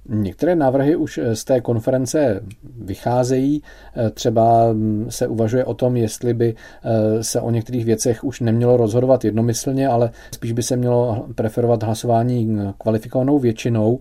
Některé 0.10 0.56
návrhy 0.56 0.96
už 0.96 1.18
eh, 1.18 1.36
z 1.36 1.44
té 1.44 1.62
konference 1.62 2.44
vycházejí. 2.64 3.64
Eh, 3.96 4.10
třeba 4.10 4.74
mm, 4.74 5.06
se 5.10 5.28
uvažuje 5.28 5.66
o 5.66 5.74
tom, 5.74 5.98
jestli 5.98 6.34
by 6.34 6.56
eh, 6.84 7.24
se 7.24 7.42
o 7.42 7.52
některých 7.52 7.86
věcech 7.86 8.24
už 8.24 8.40
nemělo 8.40 8.78
rozhodovat 8.78 9.26
jednomyslně, 9.26 9.88
ale 9.88 10.12
spíš 10.32 10.52
by 10.52 10.64
se 10.64 10.78
mělo 10.78 11.26
preferovat 11.36 11.84
hlasování 11.84 12.46
mm, 12.46 12.74
kvalifikovanou 12.78 13.40
většinou. 13.40 14.00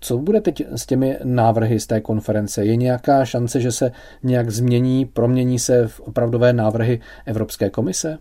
Co 0.00 0.18
bude 0.18 0.40
teď 0.40 0.62
s 0.70 0.86
těmi 0.86 1.18
návrhy 1.24 1.80
z 1.80 1.86
té 1.86 2.00
konference? 2.00 2.64
Je 2.64 2.76
nějaká 2.76 3.24
šance, 3.24 3.60
že 3.60 3.72
se 3.72 3.92
nějak 4.22 4.50
změní, 4.50 5.06
promění 5.06 5.58
se 5.58 5.88
v 5.88 6.00
opravdové 6.00 6.52
návrhy 6.52 7.00
Evropské 7.26 7.70
komise? 7.70 8.18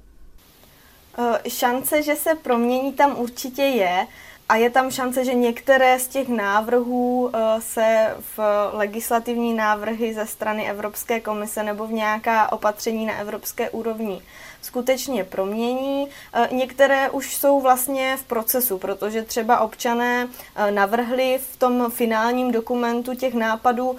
Šance, 1.48 2.04
že 2.04 2.16
se 2.16 2.30
promění 2.36 2.94
tam 2.94 3.20
určitě 3.20 3.62
je. 3.62 4.08
A 4.54 4.56
je 4.56 4.70
tam 4.70 4.92
šance, 4.92 5.26
že 5.26 5.34
některé 5.34 6.00
z 6.00 6.08
těch 6.08 6.28
návrhů 6.30 7.32
se 7.60 8.16
v 8.38 8.40
legislativní 8.74 9.54
návrhy 9.54 10.14
ze 10.14 10.26
strany 10.28 10.70
Evropské 10.70 11.20
komise 11.20 11.64
nebo 11.64 11.88
v 11.88 11.92
nějaká 11.92 12.52
opatření 12.52 13.06
na 13.06 13.18
evropské 13.18 13.70
úrovni 13.70 14.22
skutečně 14.62 15.24
promění. 15.24 16.08
E, 16.34 16.56
některé 16.56 17.10
už 17.10 17.36
jsou 17.36 17.62
vlastně 17.62 18.18
v 18.18 18.24
procesu, 18.24 18.78
protože 18.78 19.22
třeba 19.22 19.60
občané 19.60 20.28
e, 20.56 20.72
navrhli 20.72 21.40
v 21.52 21.58
tom 21.58 21.92
finálním 21.92 22.52
dokumentu 22.52 23.16
těch 23.16 23.34
nápadů, 23.34 23.96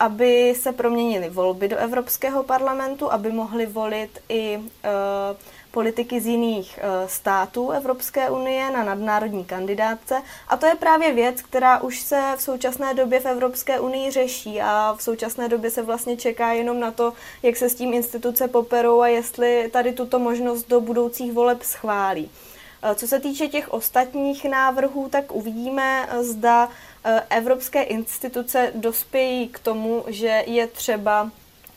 aby 0.00 0.54
se 0.56 0.72
proměnily 0.72 1.30
volby 1.30 1.68
do 1.68 1.76
Evropského 1.76 2.42
parlamentu, 2.42 3.12
aby 3.12 3.32
mohli 3.32 3.66
volit 3.66 4.18
i 4.28 4.60
politiky 5.76 6.20
z 6.20 6.26
jiných 6.26 6.78
eh, 6.78 7.08
států 7.08 7.70
Evropské 7.70 8.30
unie 8.30 8.70
na 8.70 8.84
nadnárodní 8.84 9.44
kandidátce. 9.44 10.22
A 10.48 10.56
to 10.56 10.66
je 10.66 10.74
právě 10.74 11.12
věc, 11.12 11.42
která 11.42 11.80
už 11.80 12.00
se 12.00 12.34
v 12.36 12.42
současné 12.42 12.94
době 12.94 13.20
v 13.20 13.26
Evropské 13.26 13.80
unii 13.80 14.10
řeší 14.10 14.60
a 14.60 14.94
v 14.98 15.02
současné 15.02 15.48
době 15.48 15.70
se 15.70 15.82
vlastně 15.82 16.16
čeká 16.16 16.52
jenom 16.52 16.80
na 16.80 16.90
to, 16.90 17.12
jak 17.42 17.56
se 17.56 17.68
s 17.68 17.74
tím 17.74 17.94
instituce 17.94 18.48
poperou 18.48 19.00
a 19.00 19.08
jestli 19.08 19.68
tady 19.72 19.92
tuto 19.92 20.18
možnost 20.18 20.68
do 20.68 20.80
budoucích 20.80 21.32
voleb 21.32 21.62
schválí. 21.62 22.30
Eh, 22.82 22.94
co 22.94 23.06
se 23.08 23.20
týče 23.20 23.48
těch 23.48 23.72
ostatních 23.72 24.44
návrhů, 24.44 25.08
tak 25.08 25.32
uvidíme, 25.32 26.08
eh, 26.08 26.24
zda 26.24 26.68
evropské 27.30 27.82
instituce 27.82 28.72
dospějí 28.74 29.48
k 29.48 29.58
tomu, 29.58 30.04
že 30.08 30.42
je 30.46 30.66
třeba 30.66 31.30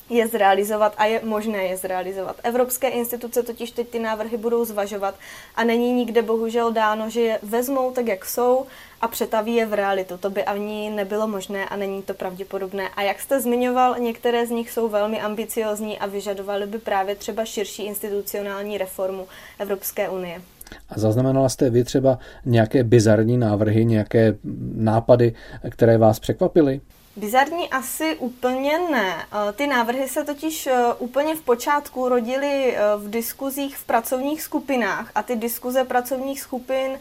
je 0.10 0.28
zrealizovat 0.28 0.94
a 0.98 1.06
je 1.06 1.22
možné 1.24 1.64
je 1.64 1.78
zrealizovat. 1.78 2.36
Evropské 2.44 2.90
instituce 2.90 3.44
totiž 3.44 3.72
teď 3.72 3.90
ty 3.90 4.00
návrhy 4.00 4.38
budou 4.38 4.66
zvažovat 4.66 5.16
a 5.56 5.64
není 5.64 5.94
nikde 5.94 6.22
bohužel 6.22 6.72
dáno, 6.72 7.10
že 7.10 7.22
je 7.22 7.40
vezmou 7.44 7.92
tak, 7.92 8.08
jak 8.08 8.26
jsou 8.26 8.66
a 9.02 9.08
přetaví 9.08 9.56
je 9.56 9.66
v 9.66 9.74
realitu. 9.74 10.18
To 10.18 10.30
by 10.30 10.44
ani 10.44 10.90
nebylo 10.90 11.28
možné 11.28 11.70
a 11.70 11.76
není 11.76 12.02
to 12.02 12.14
pravděpodobné. 12.14 12.90
A 12.96 13.02
jak 13.02 13.20
jste 13.20 13.42
zmiňoval, 13.42 14.00
některé 14.00 14.48
z 14.48 14.50
nich 14.50 14.72
jsou 14.72 14.90
velmi 14.90 15.22
ambiciozní 15.22 16.00
a 16.00 16.06
vyžadovaly 16.06 16.68
by 16.68 16.78
právě 16.78 17.16
třeba 17.16 17.46
širší 17.46 17.84
institucionální 17.84 18.78
reformu 18.78 19.28
Evropské 19.60 20.10
unie. 20.10 20.42
A 20.90 21.00
zaznamenala 21.00 21.50
jste 21.50 21.70
vy 21.70 21.84
třeba 21.84 22.20
nějaké 22.46 22.84
bizarní 22.84 23.38
návrhy, 23.38 23.86
nějaké 23.86 24.36
nápady, 24.76 25.34
které 25.70 25.98
vás 25.98 26.20
překvapily? 26.20 26.82
Bizarní 27.20 27.70
asi 27.70 28.16
úplně 28.16 28.80
ne. 28.92 29.16
Eh, 29.18 29.54
ty 29.54 29.68
návrhy 29.68 30.08
se 30.08 30.24
totiž 30.24 30.68
eh, 30.68 30.74
úplně 31.00 31.36
v 31.36 31.42
počátku 31.42 32.10
rodily 32.10 32.76
eh, 32.76 32.82
v 32.98 33.10
diskuzích 33.10 33.78
v 33.78 33.84
pracovních 33.84 34.42
skupinách 34.42 35.12
a 35.16 35.24
ty 35.24 35.36
diskuze 35.36 35.84
pracovních 35.84 36.42
skupin 36.42 37.00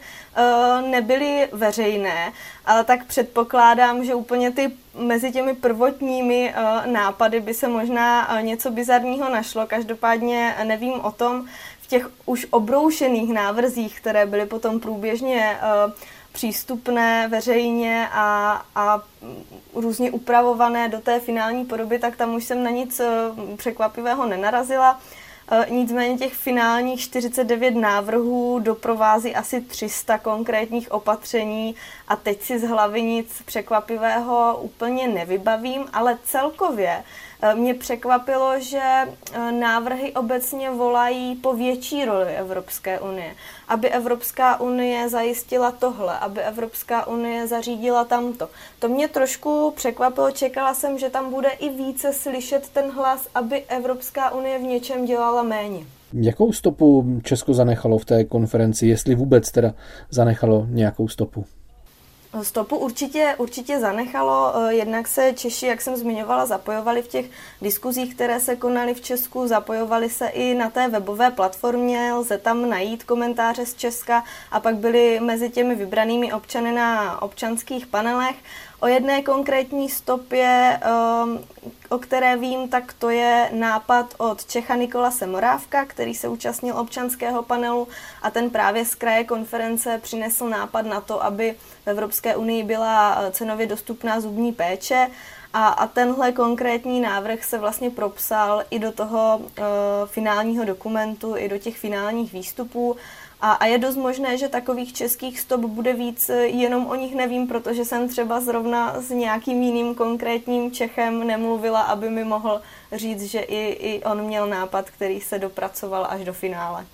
nebyly 0.91 1.49
veřejné, 1.51 2.33
ale 2.65 2.83
tak 2.83 3.05
předpokládám, 3.05 4.05
že 4.05 4.15
úplně 4.15 4.51
ty 4.51 4.71
mezi 4.95 5.31
těmi 5.31 5.53
prvotními 5.53 6.53
nápady 6.85 7.39
by 7.39 7.53
se 7.53 7.67
možná 7.67 8.41
něco 8.41 8.71
bizarního 8.71 9.29
našlo. 9.29 9.67
Každopádně 9.67 10.55
nevím 10.63 10.93
o 10.93 11.11
tom 11.11 11.45
v 11.81 11.87
těch 11.87 12.09
už 12.25 12.47
obroušených 12.49 13.33
návrzích, 13.33 13.99
které 14.01 14.25
byly 14.25 14.45
potom 14.45 14.79
průběžně 14.79 15.57
přístupné 16.31 17.27
veřejně 17.27 18.07
a, 18.11 18.61
a 18.75 19.01
různě 19.73 20.11
upravované 20.11 20.89
do 20.89 20.99
té 20.99 21.19
finální 21.19 21.65
podoby, 21.65 21.99
tak 21.99 22.15
tam 22.15 22.35
už 22.35 22.45
jsem 22.45 22.63
na 22.63 22.69
nic 22.69 22.99
eh, 22.99 23.07
překvapivého 23.57 24.25
nenarazila. 24.25 24.99
Eh, 25.51 25.65
nicméně 25.69 26.17
těch 26.17 26.33
finálních 26.33 26.99
49 26.99 27.71
návrhů 27.71 28.59
doprovází 28.59 29.35
asi 29.35 29.61
300 29.61 30.17
konkrétních 30.17 30.91
opatření 30.91 31.75
a 32.07 32.15
teď 32.15 32.41
si 32.41 32.59
z 32.59 32.63
hlavy 32.63 33.01
nic 33.01 33.41
překvapivého 33.45 34.59
úplně 34.61 35.07
nevybavím, 35.07 35.85
ale 35.93 36.17
celkově 36.23 37.03
Eh, 37.03 37.28
mě 37.55 37.73
překvapilo, 37.73 38.59
že 38.59 38.81
eh, 38.81 39.51
návrhy 39.51 40.13
obecně 40.13 40.71
volají 40.71 41.35
po 41.35 41.53
větší 41.53 42.05
roli 42.05 42.35
Evropské 42.35 42.99
unie. 42.99 43.35
Aby 43.67 43.89
Evropská 43.89 44.59
unie 44.59 45.09
zajistila 45.09 45.71
tohle, 45.71 46.19
aby 46.19 46.41
Evropská 46.41 47.07
unie 47.07 47.47
zařídila 47.47 48.05
tamto. 48.05 48.49
To 48.79 48.89
mě 48.89 49.07
trošku 49.07 49.73
překvapilo, 49.75 50.31
čekala 50.31 50.73
jsem, 50.73 50.97
že 50.97 51.09
tam 51.09 51.31
bude 51.31 51.49
i 51.49 51.69
více 51.69 52.13
slyšet 52.13 52.69
ten 52.69 52.91
hlas, 52.91 53.27
aby 53.35 53.63
Evropská 53.63 54.29
unie 54.29 54.59
v 54.59 54.61
něčem 54.61 55.05
dělala 55.05 55.43
méně. 55.43 55.85
Jakou 56.13 56.53
stopu 56.53 57.19
Česko 57.23 57.53
zanechalo 57.53 57.97
v 57.97 58.05
té 58.05 58.23
konferenci, 58.23 58.87
jestli 58.87 59.15
vůbec 59.15 59.51
teda 59.51 59.73
zanechalo 60.09 60.65
nějakou 60.69 61.07
stopu? 61.07 61.45
Stopu 62.41 62.77
určitě, 62.77 63.35
určitě 63.37 63.79
zanechalo, 63.79 64.53
eh, 64.55 64.73
jednak 64.73 65.07
se 65.07 65.33
Češi, 65.33 65.65
jak 65.65 65.81
jsem 65.81 65.95
zmiňovala, 65.95 66.45
zapojovali 66.45 67.01
v 67.01 67.07
těch 67.07 67.25
diskuzích, 67.61 68.15
které 68.15 68.39
se 68.39 68.55
konaly 68.55 68.93
v 68.93 69.01
Česku, 69.01 69.47
zapojovali 69.47 70.09
se 70.09 70.27
i 70.27 70.53
na 70.53 70.69
té 70.69 70.87
webové 70.87 71.31
platformě, 71.31 72.13
lze 72.13 72.37
tam 72.37 72.69
najít 72.69 73.03
komentáře 73.03 73.65
z 73.65 73.75
Česka 73.75 74.23
a 74.51 74.59
pak 74.59 74.75
byli 74.75 75.19
mezi 75.19 75.49
těmi 75.49 75.75
vybranými 75.75 76.33
občany 76.33 76.71
na 76.71 77.21
občanských 77.21 77.87
panelech. 77.87 78.35
O 78.81 78.87
jedné 78.87 79.21
konkrétní 79.21 79.89
stopě, 79.89 80.79
ehm, 80.81 81.39
o 81.89 81.97
které 81.97 82.37
vím, 82.37 82.69
tak 82.69 82.93
to 82.93 83.09
je 83.09 83.49
nápad 83.53 84.13
od 84.17 84.45
Čecha 84.45 84.75
Nikola 84.75 85.11
Semorávka, 85.11 85.85
který 85.85 86.15
se 86.15 86.27
účastnil 86.27 86.77
občanského 86.77 87.43
panelu 87.43 87.87
a 88.21 88.31
ten 88.31 88.49
právě 88.49 88.85
z 88.85 88.95
kraje 88.95 89.23
konference 89.23 89.99
přinesl 90.03 90.49
nápad 90.49 90.85
na 90.85 91.01
to, 91.01 91.23
aby 91.23 91.55
v 91.83 91.87
Evropské 91.87 92.35
unii 92.35 92.63
byla 92.63 93.21
eh, 93.21 93.31
cenově 93.31 93.67
dostupná 93.67 94.19
zubní 94.19 94.51
péče. 94.51 95.07
A, 95.53 95.67
a 95.67 95.87
tenhle 95.87 96.31
konkrétní 96.31 96.99
návrh 96.99 97.43
se 97.43 97.57
vlastně 97.57 97.89
propsal 97.89 98.63
i 98.69 98.79
do 98.79 98.91
toho 98.91 99.37
uh, 99.37 99.45
finálního 100.05 100.65
dokumentu, 100.65 101.37
i 101.37 101.49
do 101.49 101.57
těch 101.57 101.77
finálních 101.77 102.33
výstupů. 102.33 102.95
A, 103.41 103.51
a 103.51 103.65
je 103.65 103.77
dost 103.77 103.95
možné, 103.95 104.37
že 104.37 104.47
takových 104.47 104.93
českých 104.93 105.39
stop 105.39 105.61
bude 105.61 105.93
víc, 105.93 106.31
jenom 106.45 106.87
o 106.87 106.95
nich 106.95 107.15
nevím, 107.15 107.47
protože 107.47 107.85
jsem 107.85 108.09
třeba 108.09 108.41
zrovna 108.41 109.01
s 109.01 109.09
nějakým 109.09 109.61
jiným 109.61 109.95
konkrétním 109.95 110.71
Čechem 110.71 111.27
nemluvila, 111.27 111.81
aby 111.81 112.09
mi 112.09 112.23
mohl 112.23 112.61
říct, 112.91 113.23
že 113.23 113.39
i, 113.39 113.67
i 113.69 114.03
on 114.03 114.21
měl 114.21 114.47
nápad, 114.47 114.89
který 114.89 115.21
se 115.21 115.39
dopracoval 115.39 116.07
až 116.09 116.25
do 116.25 116.33
finále. 116.33 116.85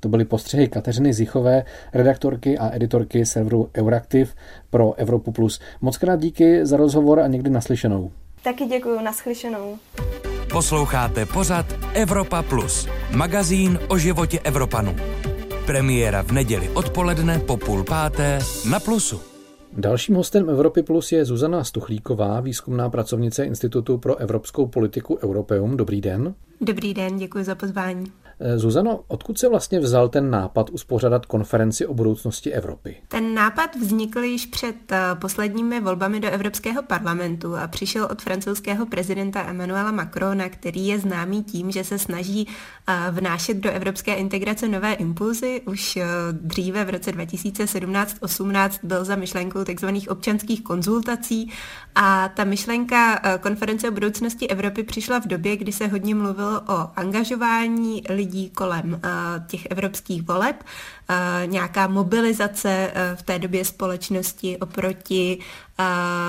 To 0.00 0.08
byly 0.08 0.24
postřehy 0.24 0.68
Kateřiny 0.68 1.12
Zichové, 1.12 1.64
redaktorky 1.94 2.58
a 2.58 2.74
editorky 2.74 3.26
serveru 3.26 3.70
Euraktiv 3.76 4.34
pro 4.70 4.94
Evropu+. 4.94 5.32
Moc 5.80 5.96
krát 5.96 6.20
díky 6.20 6.66
za 6.66 6.76
rozhovor 6.76 7.20
a 7.20 7.26
někdy 7.26 7.50
naslyšenou. 7.50 8.12
Taky 8.42 8.64
děkuji, 8.64 9.00
naslyšenou. 9.00 9.78
Posloucháte 10.52 11.26
pořad 11.26 11.66
Evropa 11.94 12.42
Plus, 12.42 12.88
magazín 13.16 13.78
o 13.88 13.98
životě 13.98 14.40
Evropanů. 14.44 14.96
Premiéra 15.68 16.22
v 16.22 16.32
neděli 16.32 16.68
odpoledne 16.68 17.38
po 17.38 17.56
půl 17.56 17.84
páté 17.84 18.38
na 18.70 18.80
Plusu. 18.80 19.20
Dalším 19.72 20.14
hostem 20.14 20.50
Evropy 20.50 20.82
Plus 20.82 21.12
je 21.12 21.24
Zuzana 21.24 21.64
Stuchlíková, 21.64 22.40
výzkumná 22.40 22.90
pracovnice 22.90 23.44
Institutu 23.44 23.98
pro 23.98 24.16
evropskou 24.16 24.66
politiku 24.66 25.18
Europeum. 25.24 25.76
Dobrý 25.76 26.00
den. 26.00 26.34
Dobrý 26.60 26.94
den, 26.94 27.16
děkuji 27.18 27.44
za 27.44 27.54
pozvání. 27.54 28.04
Eh, 28.40 28.58
Zuzano, 28.58 29.00
odkud 29.08 29.38
se 29.38 29.48
vlastně 29.48 29.80
vzal 29.80 30.08
ten 30.08 30.30
nápad 30.30 30.70
uspořádat 30.70 31.26
konferenci 31.26 31.86
o 31.86 31.94
budoucnosti 31.94 32.52
Evropy? 32.52 32.96
Ten 33.08 33.34
nápad 33.34 33.76
vznikl 33.76 34.18
již 34.18 34.46
před 34.46 34.92
eh, 34.92 35.00
posledními 35.14 35.80
volbami 35.80 36.20
do 36.20 36.28
Evropského 36.28 36.82
parlamentu 36.82 37.56
a 37.56 37.68
přišel 37.68 38.08
od 38.10 38.22
francouzského 38.22 38.86
prezidenta 38.86 39.42
Emmanuela 39.42 39.90
Macrona, 39.92 40.48
který 40.48 40.86
je 40.86 40.98
známý 40.98 41.44
tím, 41.44 41.70
že 41.70 41.84
se 41.84 41.98
snaží 41.98 42.48
eh, 42.88 43.10
vnášet 43.10 43.56
do 43.56 43.70
evropské 43.70 44.14
integrace 44.14 44.68
nové 44.68 44.92
impulzy. 44.92 45.62
Už 45.66 45.98
dříve 46.32 46.84
v 46.84 46.90
roce 46.90 47.10
2017-18 47.10 48.70
byl 48.82 49.04
za 49.04 49.16
myšlenkou 49.16 49.64
tzv. 49.64 49.86
občanských 50.08 50.62
konzultací 50.62 51.52
a 51.94 52.28
ta 52.28 52.44
myšlenka 52.44 53.20
konference 53.40 53.88
o 53.88 53.92
budoucnosti 53.92 54.48
Evropy 54.48 54.82
přišla 54.82 55.18
v 55.18 55.26
době, 55.26 55.56
kdy 55.56 55.72
se 55.72 55.86
hodně 55.86 56.14
mluvilo 56.14 56.60
o 56.60 56.90
angažování 56.96 58.02
lidí 58.08 58.27
lidí 58.28 58.50
kolem 58.50 59.00
eh, 59.04 59.08
těch 59.46 59.66
evropských 59.66 60.22
voleb, 60.22 60.56
eh, 60.64 61.46
nějaká 61.46 61.86
mobilizace 61.86 62.90
eh, 62.94 63.16
v 63.16 63.22
té 63.22 63.38
době 63.38 63.64
společnosti 63.64 64.58
oproti 64.58 65.38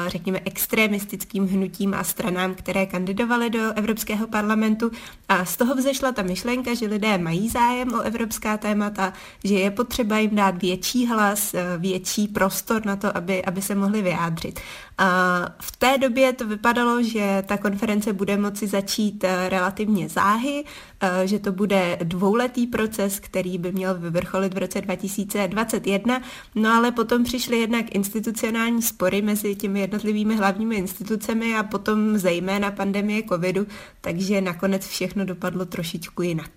řekněme, 0.07 0.39
extremistickým 0.45 1.47
hnutím 1.47 1.93
a 1.93 2.03
stranám, 2.03 2.55
které 2.55 2.85
kandidovaly 2.85 3.49
do 3.49 3.73
Evropského 3.75 4.27
parlamentu. 4.27 4.91
A 5.29 5.45
z 5.45 5.57
toho 5.57 5.75
vzešla 5.75 6.11
ta 6.11 6.21
myšlenka, 6.21 6.73
že 6.73 6.85
lidé 6.85 7.17
mají 7.17 7.49
zájem 7.49 7.93
o 7.93 8.01
evropská 8.01 8.57
témata, 8.57 9.13
že 9.43 9.55
je 9.55 9.71
potřeba 9.71 10.17
jim 10.17 10.35
dát 10.35 10.61
větší 10.61 11.07
hlas, 11.07 11.53
e, 11.53 11.77
větší 11.77 12.27
prostor 12.27 12.85
na 12.85 12.95
to, 12.95 13.17
aby, 13.17 13.45
aby 13.45 13.61
se 13.61 13.75
mohli 13.75 14.01
vyjádřit. 14.01 14.59
A 14.97 15.45
v 15.59 15.77
té 15.77 15.97
době 15.97 16.33
to 16.33 16.47
vypadalo, 16.47 17.03
že 17.03 17.43
ta 17.47 17.57
konference 17.57 18.13
bude 18.13 18.37
moci 18.37 18.67
začít 18.67 19.23
e, 19.23 19.49
relativně 19.49 20.09
záhy, 20.09 20.63
e, 21.01 21.27
že 21.27 21.39
to 21.39 21.51
bude 21.51 21.97
dvouletý 22.03 22.67
proces, 22.67 23.19
který 23.19 23.57
by 23.57 23.71
měl 23.71 23.95
vyvrcholit 23.95 24.53
v 24.53 24.57
roce 24.57 24.81
2021, 24.81 26.21
no 26.55 26.69
ale 26.69 26.91
potom 26.91 27.23
přišly 27.23 27.59
jednak 27.59 27.95
institucionální 27.95 28.81
spory 28.81 29.21
mezi 29.21 29.38
těmi 29.57 29.79
jednotlivými 29.79 30.35
hlavními 30.35 30.75
institucemi 30.75 31.55
a 31.55 31.63
potom 31.63 32.17
zejména 32.17 32.71
pandemie 32.71 33.23
covidu, 33.29 33.67
takže 34.01 34.41
nakonec 34.41 34.87
všechno 34.87 35.25
dopadlo 35.25 35.65
trošičku 35.65 36.21
jinak. 36.21 36.51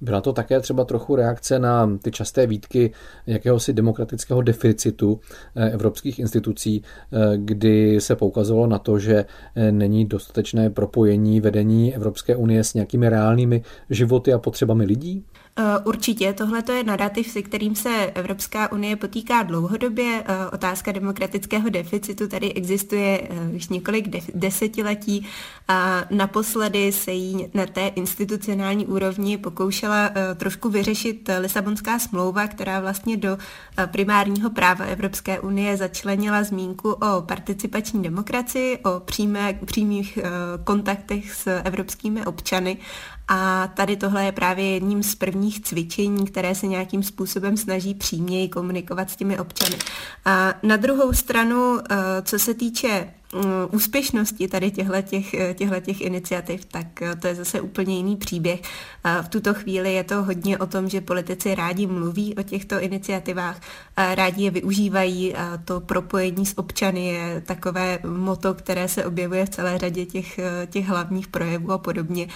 Byla 0.00 0.20
to 0.20 0.32
také 0.32 0.60
třeba 0.60 0.84
trochu 0.84 1.16
reakce 1.16 1.58
na 1.58 1.98
ty 2.02 2.10
časté 2.10 2.46
výtky 2.46 2.92
jakéhosi 3.26 3.72
demokratického 3.72 4.42
deficitu 4.42 5.20
eh, 5.56 5.70
evropských 5.70 6.18
institucí, 6.18 6.82
eh, 6.82 7.18
kdy 7.36 8.00
se 8.00 8.16
poukazovalo 8.16 8.66
na 8.66 8.78
to, 8.78 8.98
že 8.98 9.24
eh, 9.54 9.72
není 9.72 10.04
dostatečné 10.04 10.70
propojení 10.70 11.40
vedení 11.40 11.94
Evropské 11.94 12.36
unie 12.36 12.64
s 12.64 12.74
nějakými 12.74 13.08
reálnými 13.08 13.62
životy 13.90 14.32
a 14.32 14.38
potřebami 14.38 14.84
lidí? 14.84 15.24
Eh, 15.60 15.78
určitě, 15.84 16.32
tohle 16.32 16.62
je 16.72 16.84
narrativ, 16.84 17.28
se 17.28 17.42
kterým 17.42 17.74
se 17.74 18.12
Evropská 18.14 18.72
unie 18.72 18.96
potýká 18.96 19.42
dlouhodobě. 19.42 20.24
Eh, 20.26 20.46
otázka 20.52 20.92
demokratického 20.92 21.68
deficitu 21.68 22.28
tady 22.28 22.52
existuje 22.52 23.20
eh, 23.22 23.56
už 23.56 23.68
několik 23.68 24.08
desetiletí 24.34 25.26
a 25.68 26.04
naposledy 26.10 26.92
se 26.92 27.12
jí 27.12 27.46
na 27.54 27.66
té 27.66 27.86
institucionální 27.86 28.86
úrovni 28.86 29.38
pokoušela 29.38 30.10
trošku 30.36 30.68
vyřešit 30.68 31.30
Lisabonská 31.38 31.98
smlouva, 31.98 32.46
která 32.46 32.80
vlastně 32.80 33.16
do 33.16 33.38
primárního 33.86 34.50
práva 34.50 34.84
Evropské 34.84 35.40
unie 35.40 35.76
začlenila 35.76 36.42
zmínku 36.42 36.92
o 36.92 37.22
participační 37.22 38.02
demokracii, 38.02 38.78
o 38.78 39.00
přímých 39.64 40.18
kontaktech 40.64 41.34
s 41.34 41.60
evropskými 41.64 42.26
občany 42.26 42.78
a 43.32 43.66
tady 43.74 43.96
tohle 43.96 44.24
je 44.24 44.32
právě 44.32 44.70
jedním 44.70 45.02
z 45.02 45.14
prvních 45.14 45.60
cvičení, 45.60 46.26
které 46.26 46.54
se 46.54 46.66
nějakým 46.66 47.02
způsobem 47.02 47.56
snaží 47.56 47.94
příměji 47.94 48.48
komunikovat 48.48 49.10
s 49.10 49.16
těmi 49.16 49.38
občany. 49.38 49.76
A 50.24 50.54
na 50.62 50.76
druhou 50.76 51.12
stranu, 51.12 51.78
eh, 51.78 51.96
co 52.22 52.38
se 52.38 52.54
týče 52.54 53.14
úspěšnosti 53.72 54.48
tady 54.48 54.70
těchto 54.70 55.80
těch 55.80 56.00
iniciativ, 56.00 56.64
tak 56.64 57.02
eh, 57.02 57.16
to 57.16 57.26
je 57.26 57.34
zase 57.34 57.60
úplně 57.60 57.96
jiný 57.96 58.16
příběh. 58.16 58.62
V 59.22 59.28
tuto 59.28 59.54
chvíli 59.54 59.94
je 59.94 60.04
to 60.04 60.22
hodně 60.22 60.58
o 60.58 60.66
tom, 60.66 60.88
že 60.88 61.00
politici 61.00 61.54
rádi 61.54 61.86
mluví 61.86 62.34
o 62.34 62.42
těchto 62.42 62.80
iniciativách, 62.80 63.60
rádi 63.96 64.44
je 64.44 64.50
využívají. 64.50 65.34
To 65.64 65.80
propojení 65.80 66.46
s 66.46 66.58
občany 66.58 67.06
je 67.06 67.42
takové 67.46 67.98
moto, 68.06 68.54
které 68.54 68.88
se 68.88 69.04
objevuje 69.04 69.46
v 69.46 69.48
celé 69.48 69.78
řadě 69.78 70.06
těch, 70.06 70.38
eh, 70.38 70.66
těch 70.70 70.88
hlavních 70.88 71.28
projevů 71.28 71.72
a 71.72 71.78
podobně. 71.78 72.26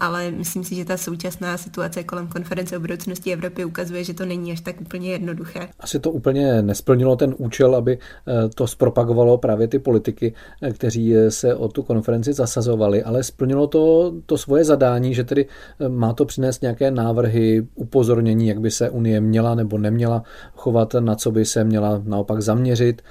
Ale 0.00 0.30
myslím 0.30 0.64
si, 0.64 0.74
že 0.74 0.84
ta 0.84 0.96
současná 0.96 1.56
situace 1.56 2.04
kolem 2.04 2.26
konference 2.26 2.76
o 2.76 2.80
budoucnosti 2.80 3.32
Evropy 3.32 3.64
ukazuje, 3.64 4.04
že 4.04 4.14
to 4.14 4.24
není 4.24 4.52
až 4.52 4.60
tak 4.60 4.80
úplně 4.80 5.10
jednoduché. 5.10 5.68
Asi 5.80 5.98
to 5.98 6.10
úplně 6.10 6.62
nesplnilo 6.62 7.16
ten 7.16 7.34
účel, 7.38 7.76
aby 7.76 7.98
eh, 7.98 8.48
to 8.48 8.66
zpropagovalo 8.66 9.38
právě 9.38 9.68
ty 9.68 9.78
politiky 9.78 10.17
politiky, 10.18 10.34
eh, 10.62 10.72
kteří 10.72 11.16
eh, 11.16 11.30
se 11.30 11.54
o 11.54 11.68
tu 11.68 11.82
konferenci 11.82 12.32
zasazovali, 12.32 13.02
ale 13.02 13.22
splnilo 13.22 13.66
to, 13.66 14.14
to 14.26 14.38
svoje 14.38 14.64
zadání, 14.64 15.14
že 15.14 15.24
tedy 15.24 15.46
eh, 15.46 15.88
má 15.88 16.12
to 16.12 16.24
přinést 16.24 16.62
nějaké 16.62 16.90
návrhy, 16.90 17.66
upozornění, 17.74 18.48
jak 18.48 18.60
by 18.60 18.70
se 18.70 18.90
Unie 18.90 19.20
měla 19.20 19.54
nebo 19.54 19.78
neměla 19.78 20.22
chovat, 20.54 20.94
na 21.00 21.14
co 21.14 21.30
by 21.30 21.44
se 21.44 21.64
měla 21.64 22.02
naopak 22.04 22.42
zaměřit. 22.42 23.02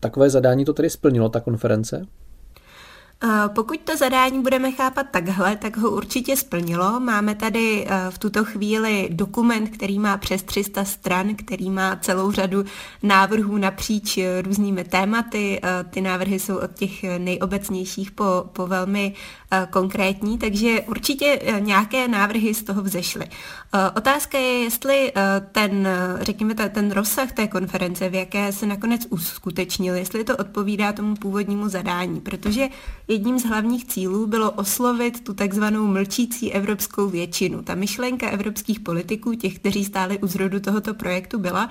Takové 0.00 0.30
zadání 0.30 0.64
to 0.64 0.72
tedy 0.72 0.90
splnilo, 0.90 1.28
ta 1.28 1.40
konference? 1.40 2.06
Pokud 3.54 3.80
to 3.80 3.96
zadání 3.96 4.42
budeme 4.42 4.72
chápat 4.72 5.06
takhle, 5.10 5.56
tak 5.56 5.76
ho 5.76 5.90
určitě 5.90 6.36
splnilo. 6.36 7.00
Máme 7.00 7.34
tady 7.34 7.86
v 8.10 8.18
tuto 8.18 8.44
chvíli 8.44 9.08
dokument, 9.12 9.66
který 9.66 9.98
má 9.98 10.16
přes 10.16 10.42
300 10.42 10.84
stran, 10.84 11.34
který 11.34 11.70
má 11.70 11.96
celou 11.96 12.30
řadu 12.30 12.64
návrhů 13.02 13.56
napříč 13.56 14.18
různými 14.42 14.84
tématy. 14.84 15.60
Ty 15.90 16.00
návrhy 16.00 16.38
jsou 16.38 16.56
od 16.56 16.74
těch 16.74 17.18
nejobecnějších 17.18 18.10
po, 18.10 18.44
po 18.52 18.66
velmi 18.66 19.14
konkrétní, 19.70 20.38
takže 20.38 20.80
určitě 20.80 21.40
nějaké 21.58 22.08
návrhy 22.08 22.54
z 22.54 22.62
toho 22.62 22.82
vzešly. 22.82 23.24
Otázka 23.96 24.38
je, 24.38 24.58
jestli 24.58 25.12
ten, 25.52 25.88
řekněme, 26.20 26.54
ten 26.54 26.90
rozsah 26.90 27.32
té 27.32 27.48
konference, 27.48 28.08
v 28.08 28.14
jaké 28.14 28.52
se 28.52 28.66
nakonec 28.66 29.06
uskutečnil, 29.10 29.94
jestli 29.94 30.24
to 30.24 30.36
odpovídá 30.36 30.92
tomu 30.92 31.16
původnímu 31.16 31.68
zadání, 31.68 32.20
protože 32.20 32.68
jedním 33.08 33.38
z 33.38 33.44
hlavních 33.44 33.84
cílů 33.84 34.26
bylo 34.26 34.50
oslovit 34.50 35.24
tu 35.24 35.34
takzvanou 35.34 35.86
mlčící 35.86 36.52
evropskou 36.52 37.08
většinu. 37.08 37.62
Ta 37.62 37.74
myšlenka 37.74 38.30
evropských 38.30 38.80
politiků, 38.80 39.34
těch, 39.34 39.58
kteří 39.58 39.84
stáli 39.84 40.18
u 40.18 40.26
zrodu 40.26 40.60
tohoto 40.60 40.94
projektu, 40.94 41.38
byla, 41.38 41.68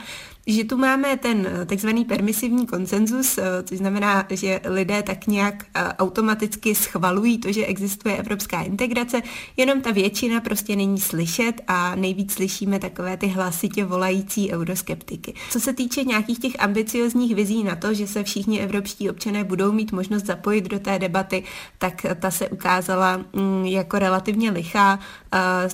že 0.49 0.63
tu 0.63 0.77
máme 0.77 1.17
ten 1.17 1.47
eh, 1.47 1.65
takzvaný 1.65 2.05
permisivní 2.05 2.65
konsenzus, 2.65 3.37
eh, 3.37 3.43
což 3.63 3.77
znamená, 3.77 4.25
že 4.29 4.59
lidé 4.65 5.03
tak 5.03 5.27
nějak 5.27 5.65
eh, 5.75 5.93
automaticky 5.93 6.75
schvalují 6.75 7.37
to, 7.37 7.51
že 7.51 7.65
existuje 7.65 8.17
evropská 8.17 8.61
integrace, 8.61 9.21
jenom 9.57 9.81
ta 9.81 9.91
většina 9.91 10.41
prostě 10.41 10.75
není 10.75 10.99
slyšet 10.99 11.61
a 11.67 11.95
nejvíc 11.95 12.33
slyšíme 12.33 12.79
takové 12.79 13.17
ty 13.17 13.27
hlasitě 13.27 13.85
volající 13.85 14.51
euroskeptiky. 14.51 15.33
Co 15.49 15.59
se 15.59 15.73
týče 15.73 16.03
nějakých 16.03 16.39
těch 16.39 16.59
ambiciozních 16.59 17.35
vizí 17.35 17.63
na 17.63 17.75
to, 17.75 17.93
že 17.93 18.07
se 18.07 18.23
všichni 18.23 18.59
evropští 18.59 19.09
občané 19.09 19.43
budou 19.43 19.71
mít 19.71 19.91
možnost 19.91 20.25
zapojit 20.25 20.61
do 20.61 20.79
té 20.79 20.99
debaty, 20.99 21.43
tak 21.77 22.05
ta 22.19 22.31
se 22.31 22.49
ukázala 22.49 23.17
mm, 23.17 23.65
jako 23.65 23.99
relativně 23.99 24.51
lichá. 24.51 24.99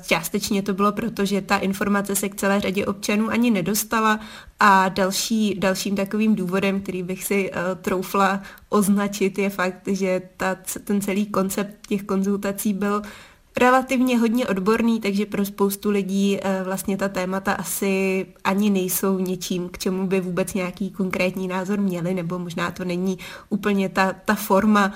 Částečně 0.08 0.62
to 0.62 0.74
bylo 0.74 0.92
proto, 0.92 1.26
že 1.26 1.42
ta 1.42 1.58
informace 1.58 2.16
se 2.16 2.30
k 2.30 2.36
celé 2.36 2.60
řadě 2.60 2.86
občanů 2.86 3.30
ani 3.30 3.52
nedostala 3.52 4.20
další, 4.90 5.56
dalším 5.60 5.96
takovým 5.96 6.36
důvodem, 6.36 6.82
který 6.82 7.04
bych 7.04 7.24
si 7.24 7.52
uh, 7.52 7.58
troufla 7.82 8.42
označit, 8.70 9.38
je 9.38 9.50
fakt, 9.50 9.88
že 9.88 10.22
ta, 10.38 10.58
ten 10.84 11.02
celý 11.02 11.26
koncept 11.26 11.88
těch 11.88 12.04
konzultací 12.04 12.74
byl 12.74 13.02
relativně 13.58 14.18
hodně 14.18 14.48
odborný, 14.48 15.00
takže 15.00 15.26
pro 15.26 15.46
spoustu 15.46 15.90
lidí 15.90 16.40
uh, 16.40 16.66
vlastně 16.66 16.98
ta 16.98 17.10
témata 17.10 17.54
asi 17.54 18.26
ani 18.44 18.70
nejsou 18.70 19.20
něčím, 19.20 19.70
k 19.70 19.78
čemu 19.78 20.08
by 20.08 20.22
vůbec 20.22 20.54
nějaký 20.54 20.92
konkrétní 20.92 21.48
názor 21.48 21.80
měli, 21.80 22.14
nebo 22.14 22.40
možná 22.40 22.72
to 22.72 22.86
není 22.86 23.18
úplně 23.50 23.90
ta, 23.90 24.14
ta 24.26 24.36
forma 24.36 24.94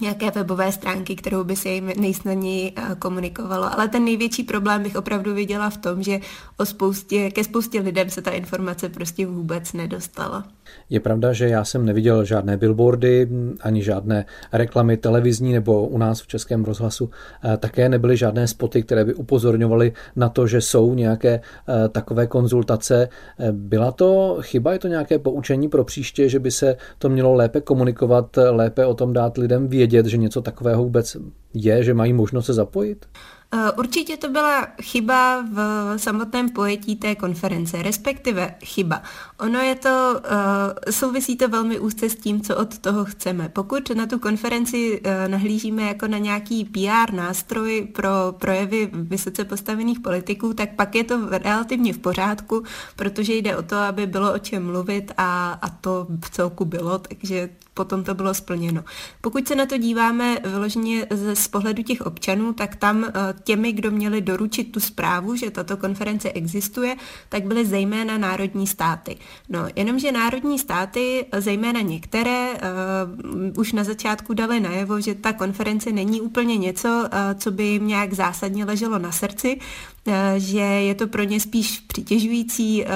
nějaké 0.00 0.30
webové 0.30 0.72
stránky, 0.72 1.16
kterou 1.16 1.44
by 1.44 1.56
se 1.56 1.68
jim 1.68 1.86
nejsnadněji 1.86 2.72
eh, 2.76 2.96
komunikovalo. 2.98 3.72
Ale 3.72 3.88
ten 3.88 4.04
největší 4.04 4.42
problém 4.42 4.82
bych 4.82 4.96
opravdu 4.96 5.34
viděla 5.34 5.70
v 5.70 5.76
tom, 5.76 6.02
že 6.02 6.20
o 6.56 6.66
spoustě, 6.66 7.30
ke 7.30 7.44
spoustě 7.44 7.80
lidem 7.80 8.10
se 8.10 8.22
ta 8.22 8.30
informace 8.30 8.88
prostě 8.88 9.26
vůbec 9.26 9.72
nedostala. 9.72 10.44
Je 10.90 11.00
pravda, 11.00 11.32
že 11.32 11.48
já 11.48 11.64
jsem 11.64 11.84
neviděl 11.84 12.24
žádné 12.24 12.56
billboardy, 12.56 13.28
ani 13.60 13.82
žádné 13.82 14.24
reklamy 14.52 14.96
televizní 14.96 15.52
nebo 15.52 15.86
u 15.86 15.98
nás 15.98 16.22
v 16.22 16.26
Českém 16.26 16.64
rozhlasu 16.64 17.10
eh, 17.44 17.56
také 17.56 17.88
nebyly 17.88 18.16
žádné 18.16 18.48
spoty, 18.48 18.82
které 18.82 19.04
by 19.04 19.14
upozorňovaly 19.14 19.92
na 20.16 20.28
to, 20.28 20.46
že 20.46 20.60
jsou 20.60 20.94
nějaké 20.94 21.40
eh, 21.40 21.88
takové 21.88 22.26
konzultace. 22.26 23.08
Byla 23.52 23.92
to 23.92 24.38
chyba, 24.40 24.72
je 24.72 24.78
to 24.78 24.88
nějaké 24.88 25.18
poučení 25.18 25.68
pro 25.68 25.84
příště, 25.84 26.28
že 26.28 26.38
by 26.38 26.50
se 26.50 26.76
to 26.98 27.08
mělo 27.08 27.34
lépe 27.34 27.60
komunikovat, 27.60 28.38
lépe 28.50 28.86
o 28.86 28.94
tom 28.94 29.12
dát 29.12 29.36
lidem 29.38 29.68
vědět, 29.68 30.06
že 30.06 30.16
něco 30.16 30.42
takového 30.42 30.84
vůbec 30.84 31.16
je, 31.54 31.84
že 31.84 31.94
mají 31.94 32.12
možnost 32.12 32.46
se 32.46 32.54
zapojit? 32.54 33.06
Eh, 33.54 33.72
určitě 33.72 34.16
to 34.16 34.28
byla 34.28 34.66
chyba 34.82 35.44
v 35.52 35.58
samotném 35.96 36.48
pojetí 36.50 36.96
té 36.96 37.14
konference, 37.14 37.82
respektive 37.82 38.54
chyba. 38.64 39.02
Ono 39.38 39.60
je 39.60 39.74
to, 39.74 40.20
uh, 40.20 40.92
souvisí 40.92 41.36
to 41.36 41.48
velmi 41.48 41.78
úzce 41.78 42.10
s 42.10 42.16
tím, 42.16 42.40
co 42.40 42.56
od 42.56 42.78
toho 42.78 43.04
chceme. 43.04 43.48
Pokud 43.48 43.90
na 43.90 44.06
tu 44.06 44.18
konferenci 44.18 45.00
uh, 45.00 45.10
nahlížíme 45.28 45.82
jako 45.82 46.06
na 46.06 46.18
nějaký 46.18 46.64
PR 46.64 47.14
nástroj 47.14 47.88
pro 47.92 48.10
projevy 48.38 48.90
vysoce 48.92 49.44
postavených 49.44 50.00
politiků, 50.00 50.54
tak 50.54 50.74
pak 50.74 50.94
je 50.94 51.04
to 51.04 51.28
relativně 51.30 51.92
v 51.92 51.98
pořádku, 51.98 52.62
protože 52.96 53.34
jde 53.34 53.56
o 53.56 53.62
to, 53.62 53.76
aby 53.76 54.06
bylo 54.06 54.34
o 54.34 54.38
čem 54.38 54.66
mluvit 54.66 55.12
a, 55.16 55.52
a 55.62 55.68
to 55.68 56.06
v 56.24 56.30
celku 56.30 56.64
bylo, 56.64 56.98
takže 56.98 57.48
potom 57.76 58.04
to 58.04 58.14
bylo 58.14 58.34
splněno. 58.34 58.84
Pokud 59.20 59.48
se 59.48 59.54
na 59.54 59.66
to 59.66 59.78
díváme 59.78 60.38
vyloženě 60.44 61.06
z 61.34 61.48
pohledu 61.48 61.82
těch 61.82 62.00
občanů, 62.00 62.52
tak 62.52 62.76
tam 62.76 63.04
eh, 63.04 63.12
těmi, 63.44 63.72
kdo 63.72 63.90
měli 63.90 64.20
doručit 64.20 64.72
tu 64.72 64.80
zprávu, 64.80 65.36
že 65.36 65.50
tato 65.50 65.76
konference 65.76 66.32
existuje, 66.32 66.96
tak 67.28 67.44
byly 67.44 67.66
zejména 67.66 68.18
národní 68.18 68.66
státy. 68.66 69.16
No, 69.48 69.66
jenomže 69.76 70.12
národní 70.12 70.58
státy, 70.58 71.26
zejména 71.38 71.80
některé, 71.80 72.48
uh, 72.52 72.58
už 73.60 73.72
na 73.72 73.84
začátku 73.84 74.34
dali 74.34 74.60
najevo, 74.60 75.00
že 75.00 75.14
ta 75.14 75.32
konference 75.32 75.92
není 75.92 76.20
úplně 76.20 76.56
něco, 76.56 76.88
uh, 76.88 77.08
co 77.38 77.50
by 77.50 77.64
jim 77.64 77.86
nějak 77.86 78.12
zásadně 78.12 78.64
leželo 78.64 78.98
na 78.98 79.12
srdci, 79.12 79.58
Eh, 80.08 80.40
že 80.40 80.58
je 80.60 80.94
to 80.94 81.06
pro 81.06 81.22
ně 81.22 81.40
spíš 81.40 81.80
přitěžující 81.80 82.84
eh, 82.84 82.88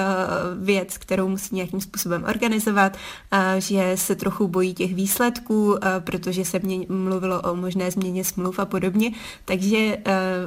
věc, 0.59 0.97
kterou 0.97 1.27
musí 1.27 1.55
nějakým 1.55 1.81
způsobem 1.81 2.23
organizovat, 2.23 2.97
eh, 3.31 3.61
že 3.61 3.91
se 3.95 4.15
trochu 4.15 4.47
bojí 4.47 4.73
těch 4.73 4.95
výsledků, 4.95 5.77
protože 5.99 6.45
se 6.45 6.59
mě 6.59 6.85
mluvilo 6.89 7.41
o 7.41 7.55
možné 7.55 7.91
změně 7.91 8.23
smluv 8.23 8.59
a 8.59 8.65
podobně. 8.65 9.11
Takže 9.45 9.97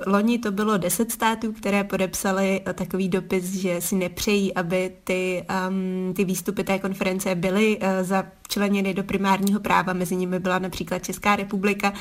loni 0.07 0.38
to 0.38 0.53
bylo 0.53 0.79
deset 0.79 1.12
států, 1.12 1.53
které 1.53 1.85
podepsali 1.85 2.61
takový 2.75 3.09
dopis, 3.09 3.44
že 3.44 3.81
si 3.81 3.94
nepřejí, 3.94 4.55
aby 4.55 4.92
ty, 5.05 5.44
ehm, 5.49 5.74
ty 6.17 6.25
výstupy 6.25 6.65
té 6.65 6.79
konference 6.79 7.35
byly 7.35 7.79
za 8.03 8.27
včleněny 8.55 8.95
do 8.95 9.03
primárního 9.03 9.61
práva, 9.61 9.93
mezi 9.93 10.17
nimi 10.17 10.38
byla 10.38 10.59
například 10.59 10.99
Česká 10.99 11.37
republika. 11.37 11.93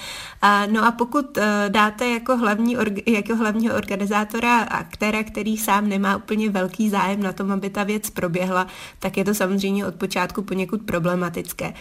No 0.72 0.86
a 0.86 0.92
pokud 0.92 1.38
dáte 1.68 2.10
jako, 2.10 2.38
hlavní, 2.38 2.78
jako 3.06 3.36
hlavního 3.36 3.76
organizátora 3.76 4.60
aktéra, 4.60 5.24
který 5.24 5.58
sám 5.58 5.90
nemá 5.90 6.16
úplně 6.16 6.50
velký 6.50 6.90
zájem 6.90 7.24
na 7.24 7.34
tom, 7.34 7.52
aby 7.52 7.70
ta 7.70 7.84
věc 7.84 8.10
proběhla, 8.10 8.68
tak 9.00 9.18
je 9.18 9.26
to 9.26 9.34
samozřejmě 9.34 9.86
od 9.86 9.96
počátku 9.96 10.42
poněkud 10.42 10.82
problematické. 10.82 11.74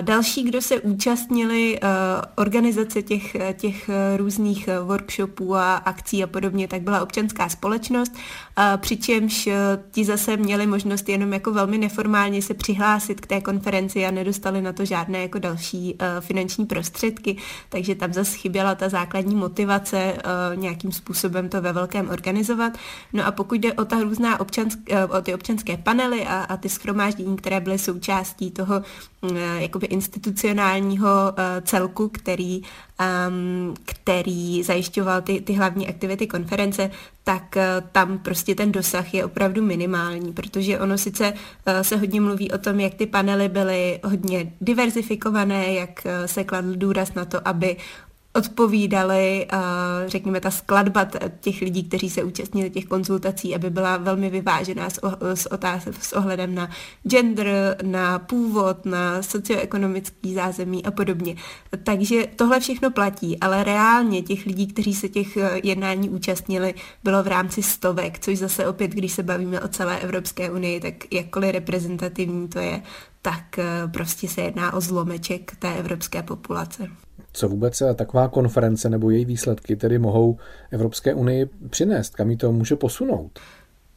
Další, 0.00 0.42
kdo 0.42 0.62
se 0.62 0.80
účastnili 0.80 1.80
uh, 1.82 1.88
organizace 2.36 3.02
těch, 3.02 3.36
těch 3.54 3.90
různých 4.16 4.68
workshopů 4.84 5.56
a 5.56 5.74
akcí 5.76 6.24
a 6.24 6.26
podobně, 6.26 6.68
tak 6.68 6.82
byla 6.82 7.02
občanská 7.02 7.48
společnost, 7.48 8.12
přičemž 8.76 9.46
uh, 9.46 9.52
ti 9.90 10.04
zase 10.04 10.36
měli 10.36 10.66
možnost 10.66 11.08
jenom 11.08 11.32
jako 11.32 11.52
velmi 11.52 11.78
neformálně 11.78 12.42
se 12.42 12.54
přihlásit 12.54 13.20
k 13.20 13.26
té 13.26 13.40
konferenci 13.40 14.06
a 14.06 14.11
nedostali 14.12 14.62
na 14.62 14.72
to 14.72 14.84
žádné 14.84 15.22
jako 15.22 15.38
další 15.38 15.94
uh, 15.94 16.06
finanční 16.20 16.66
prostředky, 16.66 17.36
takže 17.68 17.94
tam 17.94 18.12
zase 18.12 18.36
chyběla 18.36 18.74
ta 18.74 18.88
základní 18.88 19.34
motivace 19.34 20.12
uh, 20.12 20.60
nějakým 20.60 20.92
způsobem 20.92 21.48
to 21.48 21.62
ve 21.62 21.72
velkém 21.72 22.10
organizovat. 22.10 22.72
No 23.12 23.26
a 23.26 23.32
pokud 23.32 23.54
jde 23.54 23.72
o 23.72 23.84
ta 23.84 24.00
různá 24.02 24.40
občansk, 24.40 24.78
eh, 24.90 25.06
o 25.06 25.22
ty 25.22 25.34
občanské 25.34 25.76
panely 25.76 26.26
a, 26.26 26.40
a 26.40 26.56
ty 26.56 26.68
schromáždění, 26.68 27.36
které 27.36 27.60
byly 27.60 27.78
součástí 27.78 28.50
toho 28.50 28.82
mm, 29.22 29.36
eh, 29.36 29.62
jakoby 29.62 29.86
institucionálního 29.86 31.08
eh, 31.36 31.62
celku, 31.62 32.08
který, 32.08 32.62
um, 33.28 33.74
který 33.84 34.62
zajišťoval 34.62 35.22
ty, 35.22 35.40
ty 35.40 35.52
hlavní 35.52 35.88
aktivity 35.88 36.26
konference, 36.26 36.90
tak 37.24 37.56
tam 37.92 38.18
prostě 38.18 38.54
ten 38.54 38.72
dosah 38.72 39.14
je 39.14 39.24
opravdu 39.24 39.62
minimální, 39.62 40.32
protože 40.32 40.78
ono 40.78 40.98
sice 40.98 41.32
se 41.82 41.96
hodně 41.96 42.20
mluví 42.20 42.50
o 42.50 42.58
tom, 42.58 42.80
jak 42.80 42.94
ty 42.94 43.06
panely 43.06 43.48
byly 43.48 44.00
hodně 44.04 44.52
diverzifikované, 44.60 45.72
jak 45.72 46.06
se 46.26 46.44
kladl 46.44 46.76
důraz 46.76 47.14
na 47.14 47.24
to, 47.24 47.48
aby 47.48 47.76
odpovídali, 48.34 49.46
řekněme, 50.06 50.40
ta 50.40 50.50
skladba 50.50 51.08
těch 51.40 51.60
lidí, 51.60 51.84
kteří 51.84 52.10
se 52.10 52.24
účastnili 52.24 52.70
těch 52.70 52.84
konzultací, 52.84 53.54
aby 53.54 53.70
byla 53.70 53.96
velmi 53.96 54.30
vyvážená 54.30 54.90
s, 54.90 55.00
s, 55.34 55.52
otáz, 55.52 55.88
s 56.00 56.12
ohledem 56.12 56.54
na 56.54 56.70
gender, 57.02 57.76
na 57.82 58.18
původ, 58.18 58.86
na 58.86 59.22
socioekonomický 59.22 60.34
zázemí 60.34 60.84
a 60.84 60.90
podobně. 60.90 61.36
Takže 61.82 62.26
tohle 62.36 62.60
všechno 62.60 62.90
platí, 62.90 63.40
ale 63.40 63.64
reálně 63.64 64.22
těch 64.22 64.46
lidí, 64.46 64.66
kteří 64.66 64.94
se 64.94 65.08
těch 65.08 65.36
eh, 65.36 65.60
jednání 65.62 66.10
účastnili, 66.10 66.74
bylo 67.04 67.22
v 67.22 67.26
rámci 67.26 67.62
stovek, 67.62 68.18
což 68.18 68.38
zase 68.38 68.66
opět, 68.66 68.90
když 68.90 69.12
se 69.12 69.22
bavíme 69.22 69.60
o 69.60 69.68
celé 69.68 70.00
Evropské 70.00 70.50
unii, 70.50 70.80
tak 70.80 70.94
jakkoliv 71.12 71.52
reprezentativní 71.52 72.48
to 72.48 72.58
je, 72.58 72.82
tak 73.22 73.58
eh, 73.58 73.88
prostě 73.92 74.28
se 74.28 74.40
jedná 74.40 74.74
o 74.74 74.80
zlomeček 74.80 75.56
té 75.58 75.74
evropské 75.74 76.22
populace 76.22 76.88
co 77.32 77.48
vůbec 77.48 77.82
taková 77.94 78.28
konference 78.28 78.90
nebo 78.90 79.10
její 79.10 79.24
výsledky 79.24 79.76
tedy 79.76 79.98
mohou 79.98 80.38
Evropské 80.70 81.14
unii 81.14 81.50
přinést, 81.70 82.16
kam 82.16 82.30
ji 82.30 82.36
to 82.36 82.52
může 82.52 82.76
posunout? 82.76 83.38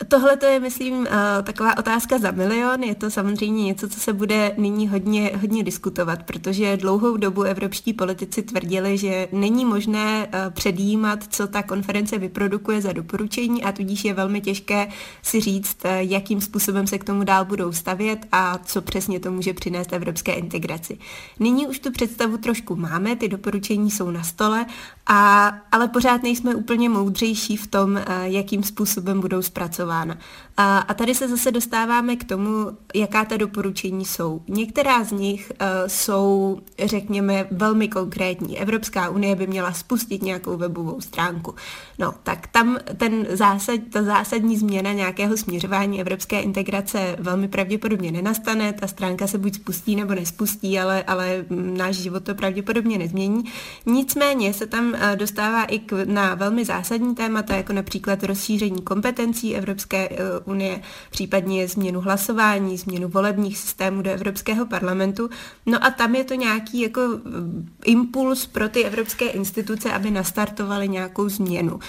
Tohle 0.07 0.37
to 0.37 0.45
je, 0.45 0.59
myslím, 0.59 1.07
eh, 1.07 1.43
taková 1.43 1.77
otázka 1.77 2.19
za 2.19 2.31
milion. 2.31 2.83
Je 2.83 2.95
to 2.95 3.11
samozřejmě 3.11 3.63
něco, 3.63 3.89
co 3.89 3.99
se 3.99 4.13
bude 4.13 4.55
nyní 4.57 4.87
hodně, 4.87 5.31
hodně 5.41 5.63
diskutovat, 5.63 6.23
protože 6.23 6.77
dlouhou 6.77 7.17
dobu 7.17 7.43
evropští 7.43 7.93
politici 7.93 8.43
tvrdili, 8.43 8.97
že 8.97 9.27
není 9.31 9.65
možné 9.65 10.27
eh, 10.31 10.49
předjímat, 10.49 11.23
co 11.29 11.47
ta 11.47 11.63
konference 11.63 12.17
vyprodukuje 12.17 12.81
za 12.81 12.93
doporučení 12.93 13.63
a 13.63 13.71
tudíž 13.71 14.05
je 14.05 14.13
velmi 14.13 14.41
těžké 14.41 14.87
si 15.21 15.41
říct, 15.41 15.77
eh, 15.83 16.03
jakým 16.03 16.41
způsobem 16.41 16.87
se 16.87 16.97
k 16.97 17.03
tomu 17.03 17.23
dál 17.23 17.45
budou 17.45 17.71
stavět 17.71 18.27
a 18.31 18.57
co 18.57 18.81
přesně 18.81 19.19
to 19.19 19.31
může 19.31 19.53
přinést 19.53 19.93
evropské 19.93 20.33
integraci. 20.33 20.97
Nyní 21.39 21.67
už 21.67 21.79
tu 21.79 21.91
představu 21.91 22.37
trošku 22.37 22.75
máme, 22.75 23.15
ty 23.15 23.27
doporučení 23.27 23.91
jsou 23.91 24.11
na 24.11 24.23
stole, 24.23 24.65
a, 25.07 25.47
ale 25.71 25.87
pořád 25.87 26.23
nejsme 26.23 26.55
úplně 26.55 26.89
moudřejší 26.89 27.57
v 27.57 27.67
tom, 27.67 28.01
jakým 28.23 28.63
způsobem 28.63 29.21
budou 29.21 29.41
zpracována. 29.41 30.17
A, 30.57 30.77
a 30.77 30.93
tady 30.93 31.15
se 31.15 31.27
zase 31.27 31.51
dostáváme 31.51 32.15
k 32.15 32.23
tomu, 32.23 32.77
jaká 32.95 33.25
ta 33.25 33.37
doporučení 33.37 34.05
jsou. 34.05 34.41
Některá 34.47 35.03
z 35.03 35.11
nich 35.11 35.51
uh, 35.61 35.67
jsou, 35.87 36.59
řekněme, 36.85 37.47
velmi 37.51 37.87
konkrétní. 37.87 38.59
Evropská 38.59 39.09
unie 39.09 39.35
by 39.35 39.47
měla 39.47 39.73
spustit 39.73 40.23
nějakou 40.23 40.57
webovou 40.57 41.01
stránku. 41.01 41.55
No, 41.99 42.13
tak 42.23 42.47
tam 42.47 42.77
ten 42.97 43.27
zásad, 43.29 43.79
ta 43.89 44.03
zásadní 44.03 44.57
změna 44.57 44.93
nějakého 44.93 45.37
směřování 45.37 46.01
evropské 46.01 46.41
integrace 46.41 47.15
velmi 47.19 47.47
pravděpodobně 47.47 48.11
nenastane. 48.11 48.73
Ta 48.73 48.87
stránka 48.87 49.27
se 49.27 49.37
buď 49.37 49.55
spustí 49.55 49.95
nebo 49.95 50.15
nespustí, 50.15 50.79
ale, 50.79 51.03
ale 51.03 51.45
náš 51.49 51.95
život 51.95 52.23
to 52.23 52.35
pravděpodobně 52.35 52.97
nezmění. 52.97 53.43
Nicméně 53.85 54.53
se 54.53 54.67
tam 54.67 54.94
dostává 55.15 55.63
i 55.63 55.79
k, 55.79 56.05
na 56.05 56.35
velmi 56.35 56.65
zásadní 56.65 57.15
témata, 57.15 57.55
jako 57.55 57.73
například 57.73 58.23
rozšíření 58.23 58.81
kompetencí 58.81 59.55
Evropské 59.55 60.09
uh, 60.09 60.15
unie, 60.45 60.81
případně 61.09 61.67
změnu 61.67 62.01
hlasování, 62.01 62.77
změnu 62.77 63.07
volebních 63.07 63.57
systémů 63.57 64.01
do 64.01 64.11
Evropského 64.11 64.65
parlamentu. 64.65 65.29
No 65.65 65.85
a 65.85 65.89
tam 65.89 66.15
je 66.15 66.23
to 66.23 66.33
nějaký 66.33 66.81
jako 66.81 67.01
mm, 67.01 67.69
impuls 67.85 68.45
pro 68.45 68.69
ty 68.69 68.83
evropské 68.83 69.25
instituce, 69.25 69.93
aby 69.93 70.11
nastartovaly 70.11 70.89
nějakou 70.89 71.29
změnu, 71.29 71.79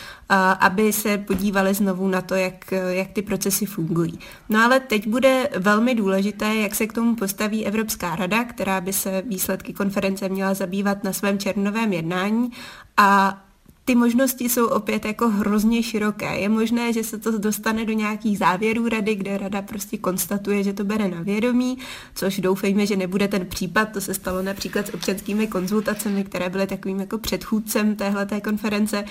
aby 0.60 0.92
se 0.92 1.18
podívali 1.18 1.74
znovu 1.74 2.08
na 2.08 2.22
to, 2.22 2.34
jak, 2.34 2.72
jak 2.88 3.10
ty 3.10 3.22
procesy 3.22 3.66
fungují. 3.66 4.18
No 4.48 4.64
ale 4.64 4.80
teď 4.80 5.08
bude 5.08 5.48
velmi 5.58 5.94
důležité, 5.94 6.54
jak 6.54 6.74
se 6.74 6.86
k 6.86 6.92
tomu 6.92 7.16
postaví 7.16 7.66
Evropská 7.66 8.16
rada, 8.16 8.44
která 8.44 8.80
by 8.80 8.92
se 8.92 9.22
výsledky 9.26 9.72
konference 9.72 10.28
měla 10.28 10.54
zabývat 10.54 11.04
na 11.04 11.12
svém 11.12 11.38
červnovém 11.38 11.92
jednání 11.92 12.50
a 12.96 13.42
ty 13.86 13.94
možnosti 13.94 14.48
jsou 14.48 14.66
opět 14.66 15.04
jako 15.04 15.28
hrozně 15.28 15.82
široké. 15.82 16.38
Je 16.38 16.48
možné, 16.48 16.92
že 16.92 17.04
se 17.04 17.18
to 17.18 17.38
dostane 17.38 17.84
do 17.84 17.92
nějakých 17.92 18.38
závěrů 18.38 18.88
rady, 18.88 19.14
kde 19.14 19.38
rada 19.38 19.62
prostě 19.62 19.98
konstatuje, 19.98 20.62
že 20.62 20.72
to 20.72 20.84
bere 20.84 21.08
na 21.08 21.22
vědomí, 21.22 21.78
což 22.14 22.40
doufejme, 22.40 22.86
že 22.86 22.96
nebude 22.96 23.28
ten 23.28 23.46
případ. 23.46 23.88
To 23.92 24.00
se 24.00 24.14
stalo 24.14 24.42
například 24.42 24.86
s 24.86 24.94
občanskými 24.94 25.46
konzultacemi, 25.46 26.24
které 26.24 26.50
byly 26.50 26.66
takovým 26.66 27.00
jako 27.00 27.18
předchůdcem 27.18 27.96
téhleté 27.96 28.40
konference. 28.40 29.04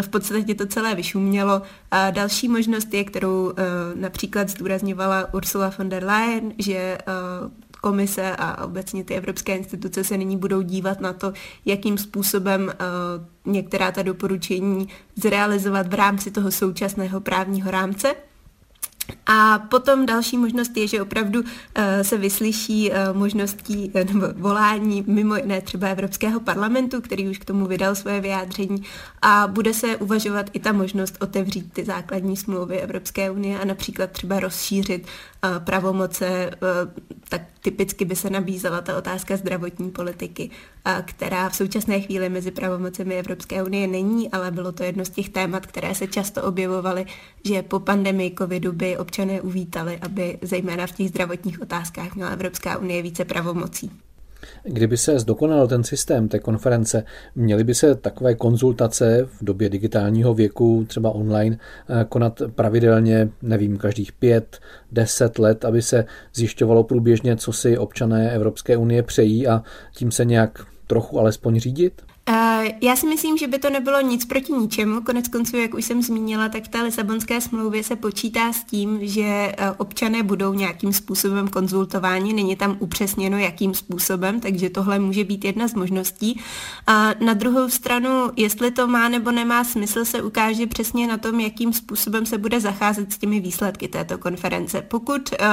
V 0.00 0.08
podstatě 0.08 0.54
to 0.54 0.66
celé 0.66 0.94
vyšumělo. 0.94 1.62
A 1.90 2.10
další 2.10 2.48
možnost 2.48 2.94
je, 2.94 3.04
kterou 3.04 3.44
uh, 3.44 3.52
například 3.94 4.48
zdůrazňovala 4.48 5.34
Ursula 5.34 5.72
von 5.78 5.88
der 5.88 6.04
Leyen, 6.04 6.52
že 6.58 6.98
uh, 7.42 7.50
komise 7.86 8.36
a 8.38 8.64
obecně 8.64 9.04
ty 9.04 9.14
evropské 9.14 9.56
instituce 9.56 10.04
se 10.04 10.16
nyní 10.16 10.36
budou 10.36 10.62
dívat 10.62 11.00
na 11.00 11.12
to, 11.12 11.32
jakým 11.64 11.98
způsobem 11.98 12.62
uh, 12.66 13.52
některá 13.52 13.92
ta 13.92 14.02
doporučení 14.02 14.88
zrealizovat 15.16 15.86
v 15.86 15.94
rámci 15.94 16.30
toho 16.30 16.50
současného 16.50 17.20
právního 17.20 17.70
rámce. 17.70 18.14
A 19.26 19.58
potom 19.58 20.06
další 20.06 20.38
možnost 20.38 20.76
je, 20.76 20.88
že 20.88 21.02
opravdu 21.02 21.40
uh, 21.40 21.46
se 22.02 22.16
vyslyší 22.18 22.90
uh, 22.90 22.96
možností 23.16 23.90
nebo 23.94 24.26
volání 24.36 25.04
mimo 25.06 25.36
jiné 25.36 25.60
třeba 25.60 25.88
Evropského 25.88 26.40
parlamentu, 26.40 27.00
který 27.00 27.28
už 27.28 27.38
k 27.38 27.44
tomu 27.44 27.66
vydal 27.66 27.94
svoje 27.94 28.20
vyjádření 28.20 28.82
a 29.22 29.46
bude 29.46 29.74
se 29.74 29.96
uvažovat 29.96 30.50
i 30.52 30.58
ta 30.60 30.72
možnost 30.72 31.16
otevřít 31.20 31.72
ty 31.72 31.84
základní 31.84 32.36
smlouvy 32.36 32.78
Evropské 32.78 33.30
unie 33.30 33.58
a 33.58 33.64
například 33.64 34.10
třeba 34.10 34.40
rozšířit 34.40 35.06
pravomoce, 35.64 36.50
tak 37.28 37.42
typicky 37.60 38.04
by 38.04 38.16
se 38.16 38.30
nabízela 38.30 38.80
ta 38.80 38.96
otázka 38.96 39.36
zdravotní 39.36 39.90
politiky, 39.90 40.50
která 41.04 41.48
v 41.48 41.56
současné 41.56 42.00
chvíli 42.00 42.28
mezi 42.28 42.50
pravomocemi 42.50 43.18
Evropské 43.18 43.62
unie 43.62 43.86
není, 43.86 44.30
ale 44.30 44.50
bylo 44.50 44.72
to 44.72 44.82
jedno 44.82 45.04
z 45.04 45.10
těch 45.10 45.28
témat, 45.28 45.66
které 45.66 45.94
se 45.94 46.06
často 46.06 46.42
objevovaly, 46.42 47.06
že 47.44 47.62
po 47.62 47.80
pandemii 47.80 48.34
covidu 48.38 48.72
by 48.72 48.98
občané 48.98 49.40
uvítali, 49.40 49.98
aby 49.98 50.38
zejména 50.42 50.86
v 50.86 50.92
těch 50.92 51.08
zdravotních 51.08 51.62
otázkách 51.62 52.14
měla 52.14 52.30
Evropská 52.30 52.78
unie 52.78 53.02
více 53.02 53.24
pravomocí. 53.24 53.90
Kdyby 54.64 54.96
se 54.96 55.18
zdokonal 55.18 55.68
ten 55.68 55.84
systém 55.84 56.28
té 56.28 56.38
konference, 56.38 57.04
měly 57.34 57.64
by 57.64 57.74
se 57.74 57.94
takové 57.94 58.34
konzultace 58.34 59.28
v 59.40 59.44
době 59.44 59.68
digitálního 59.68 60.34
věku, 60.34 60.84
třeba 60.88 61.10
online, 61.10 61.58
eh, 61.88 62.04
konat 62.08 62.42
pravidelně, 62.54 63.28
nevím, 63.42 63.76
každých 63.76 64.12
pět, 64.12 64.58
deset 64.92 65.38
let, 65.38 65.64
aby 65.64 65.82
se 65.82 66.04
zjišťovalo 66.34 66.84
průběžně, 66.84 67.36
co 67.36 67.52
si 67.52 67.78
občané 67.78 68.30
Evropské 68.30 68.76
unie 68.76 69.02
přejí 69.02 69.46
a 69.46 69.62
tím 69.94 70.10
se 70.10 70.24
nějak 70.24 70.66
trochu 70.86 71.20
alespoň 71.20 71.60
řídit? 71.60 72.02
Já 72.80 72.96
si 72.96 73.06
myslím, 73.06 73.38
že 73.38 73.46
by 73.46 73.58
to 73.58 73.70
nebylo 73.70 74.00
nic 74.00 74.24
proti 74.24 74.52
ničemu. 74.52 75.00
Konec 75.00 75.28
konců, 75.28 75.56
jak 75.56 75.74
už 75.74 75.84
jsem 75.84 76.02
zmínila, 76.02 76.48
tak 76.48 76.64
v 76.64 76.68
té 76.68 76.82
Lisabonské 76.82 77.40
smlouvě 77.40 77.84
se 77.84 77.96
počítá 77.96 78.52
s 78.52 78.64
tím, 78.64 78.98
že 79.02 79.22
e, 79.22 79.54
občané 79.76 80.22
budou 80.22 80.52
nějakým 80.52 80.92
způsobem 80.92 81.48
konzultováni. 81.48 82.32
Není 82.32 82.56
tam 82.56 82.76
upřesněno, 82.78 83.38
jakým 83.38 83.74
způsobem, 83.74 84.40
takže 84.40 84.70
tohle 84.70 84.98
může 84.98 85.24
být 85.24 85.44
jedna 85.44 85.68
z 85.68 85.74
možností. 85.74 86.40
A 86.86 87.10
na 87.20 87.34
druhou 87.34 87.68
stranu, 87.68 88.30
jestli 88.36 88.70
to 88.70 88.86
má 88.86 89.08
nebo 89.08 89.30
nemá 89.30 89.64
smysl, 89.64 90.04
se 90.04 90.22
ukáže 90.22 90.66
přesně 90.66 91.06
na 91.06 91.16
tom, 91.18 91.40
jakým 91.40 91.72
způsobem 91.72 92.26
se 92.26 92.38
bude 92.38 92.60
zacházet 92.60 93.12
s 93.12 93.18
těmi 93.18 93.40
výsledky 93.40 93.88
této 93.88 94.18
konference. 94.18 94.82
Pokud 94.82 95.30
uh, 95.40 95.46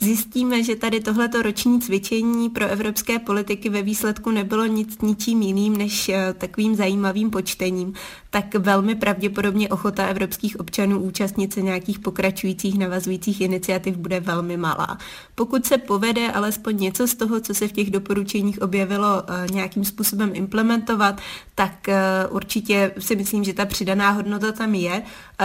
zjistíme, 0.00 0.62
že 0.62 0.76
tady 0.76 1.00
tohleto 1.00 1.42
roční 1.42 1.80
cvičení 1.80 2.50
pro 2.50 2.66
evropské 2.66 3.18
politiky 3.18 3.68
ve 3.68 3.82
výsledku 3.82 4.30
nebylo 4.30 4.66
nic 4.66 5.00
ničím 5.02 5.42
jiným 5.42 5.76
než 5.76 6.08
eh, 6.08 6.34
takovým 6.38 6.76
zajímavým 6.76 7.30
počtením, 7.30 7.92
tak 8.30 8.54
velmi 8.54 8.94
pravděpodobně 8.94 9.68
ochota 9.68 10.06
evropských 10.06 10.60
občanů 10.60 11.00
účastnit 11.00 11.52
se 11.52 11.62
nějakých 11.62 11.98
pokračujících 11.98 12.78
navazujících 12.78 13.40
iniciativ 13.40 13.96
bude 13.96 14.20
velmi 14.20 14.56
malá. 14.56 14.98
Pokud 15.34 15.66
se 15.66 15.78
povede 15.78 16.32
alespoň 16.32 16.76
něco 16.76 17.08
z 17.08 17.14
toho, 17.14 17.40
co 17.40 17.54
se 17.54 17.68
v 17.68 17.72
těch 17.72 17.90
doporučeních 17.90 18.62
objevilo, 18.62 19.22
eh, 19.28 19.46
nějakým 19.52 19.84
způsobem 19.84 20.30
implementovat, 20.34 21.20
tak 21.54 21.88
eh, 21.88 22.26
určitě 22.30 22.92
si 22.98 23.16
myslím, 23.16 23.44
že 23.44 23.52
ta 23.52 23.64
přidaná 23.66 24.10
hodnota 24.10 24.52
tam 24.52 24.74
je. 24.74 25.02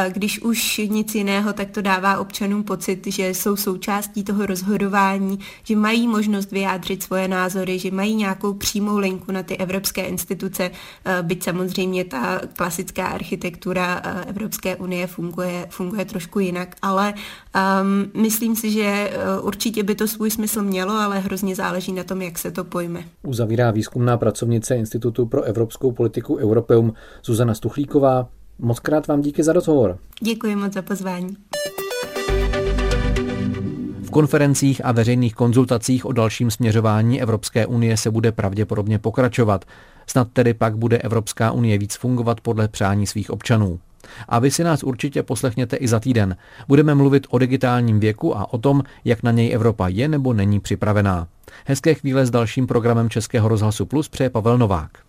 Když 0.09 0.41
už 0.41 0.77
nic 0.77 1.15
jiného, 1.15 1.53
tak 1.53 1.71
to 1.71 1.81
dává 1.81 2.19
občanům 2.19 2.63
pocit, 2.63 3.07
že 3.07 3.29
jsou 3.29 3.55
součástí 3.55 4.23
toho 4.23 4.45
rozhodování, 4.49 5.39
že 5.63 5.75
mají 5.75 6.07
možnost 6.07 6.51
vyjádřit 6.51 7.03
svoje 7.03 7.27
názory, 7.27 7.79
že 7.79 7.91
mají 7.91 8.15
nějakou 8.15 8.53
přímou 8.53 8.97
linku 8.97 9.31
na 9.31 9.43
ty 9.43 9.57
evropské 9.57 10.05
instituce, 10.05 10.71
eh, 11.05 11.23
byť 11.23 11.43
samozřejmě 11.43 12.03
ta 12.05 12.41
klasická 12.53 13.07
architektura 13.07 14.01
eh, 14.03 14.25
Evropské 14.29 14.75
unie 14.75 15.07
funguje, 15.07 15.65
funguje 15.69 16.05
trošku 16.05 16.39
jinak, 16.39 16.75
ale 16.81 17.13
um, 17.13 18.21
myslím 18.21 18.55
si, 18.55 18.71
že 18.71 18.83
eh, 18.83 19.39
určitě 19.41 19.83
by 19.83 19.95
to 19.95 20.07
svůj 20.07 20.31
smysl 20.31 20.61
mělo, 20.61 20.93
ale 20.93 21.19
hrozně 21.19 21.55
záleží 21.55 21.93
na 21.93 22.03
tom, 22.03 22.21
jak 22.21 22.39
se 22.39 22.51
to 22.51 22.63
pojme. 22.63 23.03
Uzavírá 23.23 23.71
výzkumná 23.71 24.17
pracovnice 24.17 24.75
Institutu 24.75 25.25
pro 25.25 25.43
evropskou 25.43 25.91
politiku 25.91 26.35
Europeum 26.35 26.93
Zuzana 27.23 27.53
Stuchlíková. 27.53 28.29
Moc 28.59 28.79
krát 28.79 29.07
vám 29.07 29.21
díky 29.21 29.43
za 29.43 29.53
rozhovor. 29.53 29.97
Děkuji 30.21 30.55
moc 30.55 30.73
za 30.73 30.81
pozvání. 30.81 31.37
V 34.09 34.11
konferencích 34.11 34.85
a 34.85 34.91
veřejných 34.91 35.35
konzultacích 35.35 36.05
o 36.05 36.11
dalším 36.11 36.51
směřování 36.51 37.21
Evropské 37.21 37.65
unie 37.65 37.97
se 37.97 38.11
bude 38.11 38.31
pravděpodobně 38.31 38.99
pokračovat. 38.99 39.65
Snad 40.07 40.27
tedy 40.33 40.53
pak 40.53 40.77
bude 40.77 40.97
Evropská 40.97 41.51
unie 41.51 41.77
víc 41.77 41.95
fungovat 41.95 42.41
podle 42.41 42.67
přání 42.67 43.07
svých 43.07 43.29
občanů. 43.29 43.79
A 44.27 44.39
vy 44.39 44.51
si 44.51 44.63
nás 44.63 44.83
určitě 44.83 45.23
poslechněte 45.23 45.75
i 45.75 45.87
za 45.87 45.99
týden. 45.99 46.37
Budeme 46.67 46.95
mluvit 46.95 47.27
o 47.29 47.37
digitálním 47.37 47.99
věku 47.99 48.37
a 48.37 48.53
o 48.53 48.57
tom, 48.57 48.83
jak 49.05 49.23
na 49.23 49.31
něj 49.31 49.53
Evropa 49.53 49.87
je 49.87 50.07
nebo 50.07 50.33
není 50.33 50.59
připravená. 50.59 51.27
Hezké 51.65 51.93
chvíle 51.93 52.25
s 52.25 52.31
dalším 52.31 52.67
programem 52.67 53.09
Českého 53.09 53.47
rozhlasu 53.47 53.85
Plus 53.85 54.09
přeje 54.09 54.29
Pavel 54.29 54.57
Novák. 54.57 55.08